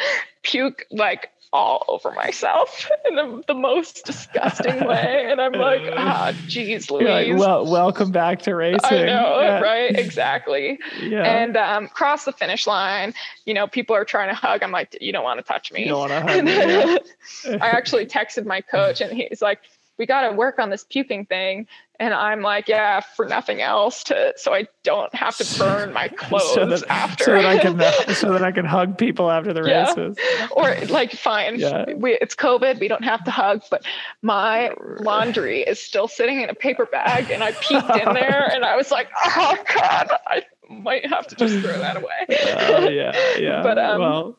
[0.44, 5.26] puke like all over myself in the, the most disgusting way.
[5.28, 7.08] And I'm like, ah, geez, Louise.
[7.08, 8.80] Like, well, welcome back to racing.
[8.84, 9.60] I know, yeah.
[9.60, 9.98] right?
[10.00, 10.80] Exactly.
[11.02, 11.24] Yeah.
[11.24, 13.14] And um, cross the finish line,
[13.46, 14.62] you know, people are trying to hug.
[14.62, 15.82] I'm like, you don't want to touch me.
[15.82, 16.52] You don't want to hug me.
[16.54, 17.58] Yeah.
[17.60, 19.62] I actually texted my coach and he's like,
[19.98, 21.68] we got to work on this puking thing
[22.00, 26.08] and i'm like yeah for nothing else to so i don't have to burn my
[26.18, 27.80] clothes so that, after so that i can
[28.16, 29.90] so that i can hug people after the yeah.
[29.90, 30.18] races.
[30.52, 31.60] Or like fine.
[31.60, 31.94] Yeah.
[31.94, 33.84] we, it's covid we don't have to hug but
[34.22, 38.64] my laundry is still sitting in a paper bag and i peeked in there and
[38.64, 42.28] i was like oh god i might have to just throw that away.
[42.30, 43.64] Uh, yeah yeah.
[43.64, 44.38] but um well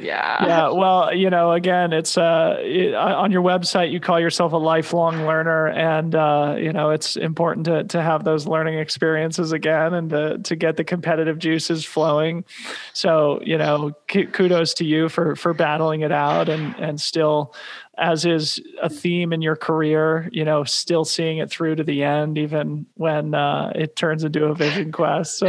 [0.00, 0.46] yeah.
[0.46, 0.68] Yeah.
[0.70, 2.56] Well, you know, again, it's uh,
[2.96, 7.66] on your website, you call yourself a lifelong learner, and uh, you know, it's important
[7.66, 12.44] to to have those learning experiences again, and to to get the competitive juices flowing.
[12.92, 17.54] So, you know, kudos to you for for battling it out, and and still,
[17.98, 22.02] as is a theme in your career, you know, still seeing it through to the
[22.02, 25.38] end, even when uh, it turns into a vision quest.
[25.38, 25.48] So,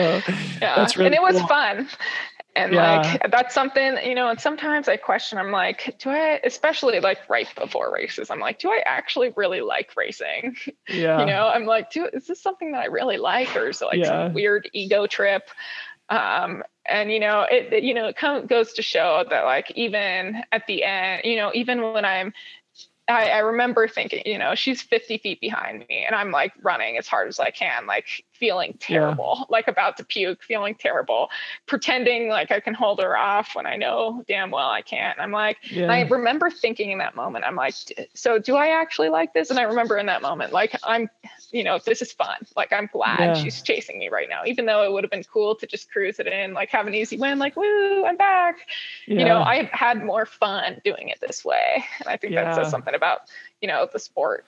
[0.61, 1.87] yeah, that's really and it was fun
[2.55, 3.01] and yeah.
[3.01, 7.17] like that's something you know and sometimes i question i'm like do i especially like
[7.29, 10.55] right before races i'm like do i actually really like racing
[10.89, 13.81] yeah you know i'm like do is this something that i really like or is
[13.81, 14.25] it like yeah.
[14.25, 15.49] some weird ego trip
[16.09, 19.45] um and you know it, it you know it kind of goes to show that
[19.45, 22.33] like even at the end you know even when i'm
[23.07, 26.97] I, I, remember thinking, you know, she's 50 feet behind me and I'm like running
[26.97, 29.45] as hard as I can, like feeling terrible, yeah.
[29.49, 31.29] like about to puke, feeling terrible,
[31.67, 35.19] pretending like I can hold her off when I know damn well I can't.
[35.19, 35.91] I'm like, yeah.
[35.91, 37.75] I remember thinking in that moment, I'm like,
[38.15, 39.51] so do I actually like this?
[39.51, 41.07] And I remember in that moment, like, I'm,
[41.51, 42.37] you know, this is fun.
[42.57, 43.33] Like, I'm glad yeah.
[43.35, 46.19] she's chasing me right now, even though it would have been cool to just cruise
[46.19, 48.57] it in, like, have an easy win, like, woo, I'm back.
[49.05, 51.85] You know, I had more fun doing it this way.
[51.99, 53.21] And I think that says something about,
[53.61, 54.45] you know, the sport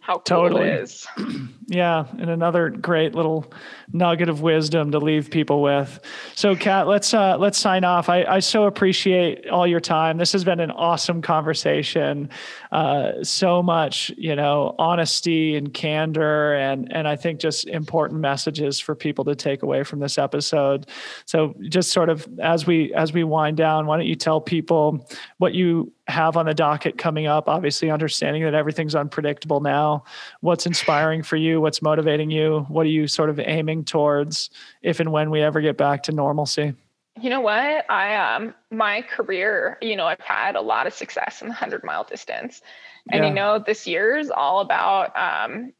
[0.00, 0.68] how cool totally.
[0.68, 1.06] it is.
[1.66, 3.52] yeah, and another great little
[3.92, 6.00] nugget of wisdom to leave people with.
[6.34, 8.08] So, Cat, let's uh, let's sign off.
[8.08, 10.16] I, I so appreciate all your time.
[10.16, 12.30] This has been an awesome conversation.
[12.72, 18.80] Uh, so much, you know, honesty and candor, and and I think just important messages
[18.80, 20.86] for people to take away from this episode.
[21.26, 25.06] So, just sort of as we as we wind down, why don't you tell people
[25.36, 27.48] what you have on the docket coming up?
[27.48, 30.04] Obviously, understanding that everything's unpredictable now.
[30.40, 31.60] What's inspiring for you?
[31.60, 32.66] What's motivating you?
[32.68, 34.50] What are you sort of aiming towards
[34.82, 36.74] if and when we ever get back to normalcy?
[37.20, 37.90] You know what?
[37.90, 41.84] I um my career, you know, I've had a lot of success in the 100
[41.84, 42.62] mile distance.
[43.10, 43.28] And yeah.
[43.28, 45.72] you know, this year is all about um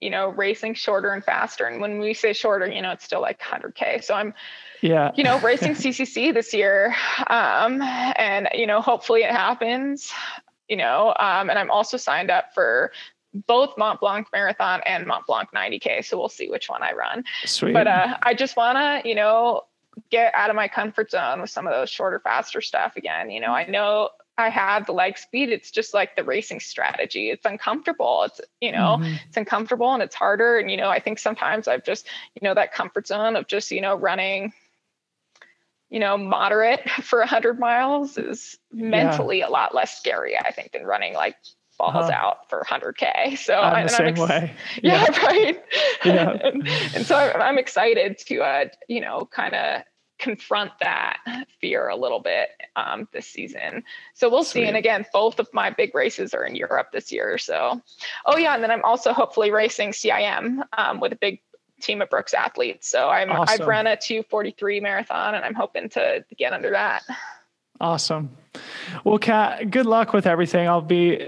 [0.00, 1.66] you know, racing shorter and faster.
[1.66, 4.02] And when we say shorter, you know, it's still like 100K.
[4.02, 4.32] So I'm
[4.80, 6.94] yeah you know racing CCC this year
[7.28, 10.12] um and you know hopefully it happens
[10.68, 12.92] you know um and i'm also signed up for
[13.46, 16.04] both Mont Blanc Marathon and Mont Blanc 90K.
[16.04, 17.24] So we'll see which one I run.
[17.44, 17.72] Sweet.
[17.72, 19.62] But uh, I just want to, you know,
[20.10, 23.30] get out of my comfort zone with some of those shorter, faster stuff again.
[23.30, 25.50] You know, I know I have the leg speed.
[25.50, 27.30] It's just like the racing strategy.
[27.30, 28.24] It's uncomfortable.
[28.24, 29.14] It's, you know, mm-hmm.
[29.28, 30.58] it's uncomfortable and it's harder.
[30.58, 33.70] And, you know, I think sometimes I've just, you know, that comfort zone of just,
[33.70, 34.52] you know, running
[35.90, 39.48] you know, moderate for 100 miles is mentally yeah.
[39.48, 41.36] a lot less scary, I think, than running like
[41.78, 42.12] balls uh-huh.
[42.12, 43.36] out for 100K.
[43.44, 44.52] So I'm the same ex- way.
[44.82, 45.26] Yeah, yeah.
[45.26, 45.64] right.
[46.04, 46.30] Yeah.
[46.30, 49.82] and, and, so I'm excited to, uh, you know, kind of
[50.18, 51.18] confront that
[51.60, 53.82] fear a little bit um, this season.
[54.14, 54.62] So we'll Sweet.
[54.62, 54.68] see.
[54.68, 57.38] And again, both of my big races are in Europe this year.
[57.38, 57.80] So,
[58.26, 61.40] oh yeah, and then I'm also hopefully racing CIM um, with a big
[61.80, 62.88] team of Brooks athletes.
[62.88, 63.62] So I'm awesome.
[63.62, 67.02] I've run a 243 marathon, and I'm hoping to get under that.
[67.80, 68.30] Awesome.
[69.04, 70.68] Well, Cat, good luck with everything.
[70.68, 71.26] I'll be uh,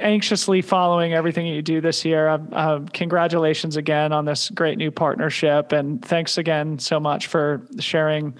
[0.00, 2.28] anxiously following everything you do this year.
[2.28, 5.70] Uh, uh, congratulations again on this great new partnership.
[5.72, 8.34] And thanks again so much for sharing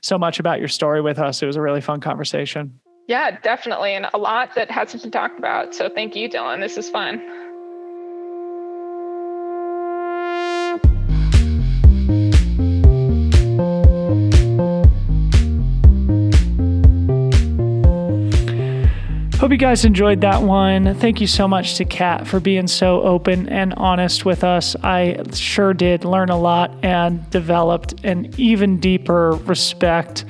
[0.00, 1.42] so much about your story with us.
[1.42, 2.80] It was a really fun conversation.
[3.06, 3.94] Yeah, definitely.
[3.94, 5.74] And a lot that hasn't been talked about.
[5.74, 6.60] So thank you, Dylan.
[6.60, 7.20] This is fun.
[19.54, 20.96] You guys enjoyed that one.
[20.96, 24.74] Thank you so much to Cat for being so open and honest with us.
[24.82, 30.24] I sure did learn a lot and developed an even deeper respect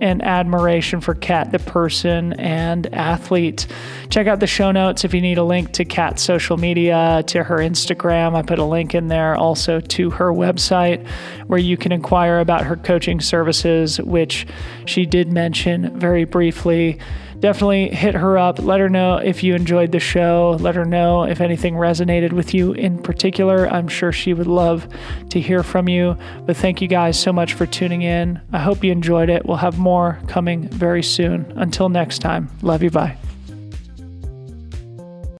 [0.00, 3.66] and admiration for Cat, the person and athlete.
[4.08, 7.44] Check out the show notes if you need a link to Cat's social media, to
[7.44, 8.34] her Instagram.
[8.34, 11.06] I put a link in there also to her website
[11.48, 14.46] where you can inquire about her coaching services, which
[14.86, 16.98] she did mention very briefly
[17.40, 18.58] definitely hit her up.
[18.58, 20.56] Let her know if you enjoyed the show.
[20.60, 23.68] Let her know if anything resonated with you in particular.
[23.68, 24.88] I'm sure she would love
[25.30, 26.16] to hear from you.
[26.46, 28.40] But thank you guys so much for tuning in.
[28.52, 29.44] I hope you enjoyed it.
[29.46, 31.52] We'll have more coming very soon.
[31.56, 32.90] Until next time, love you.
[32.90, 33.19] Bye.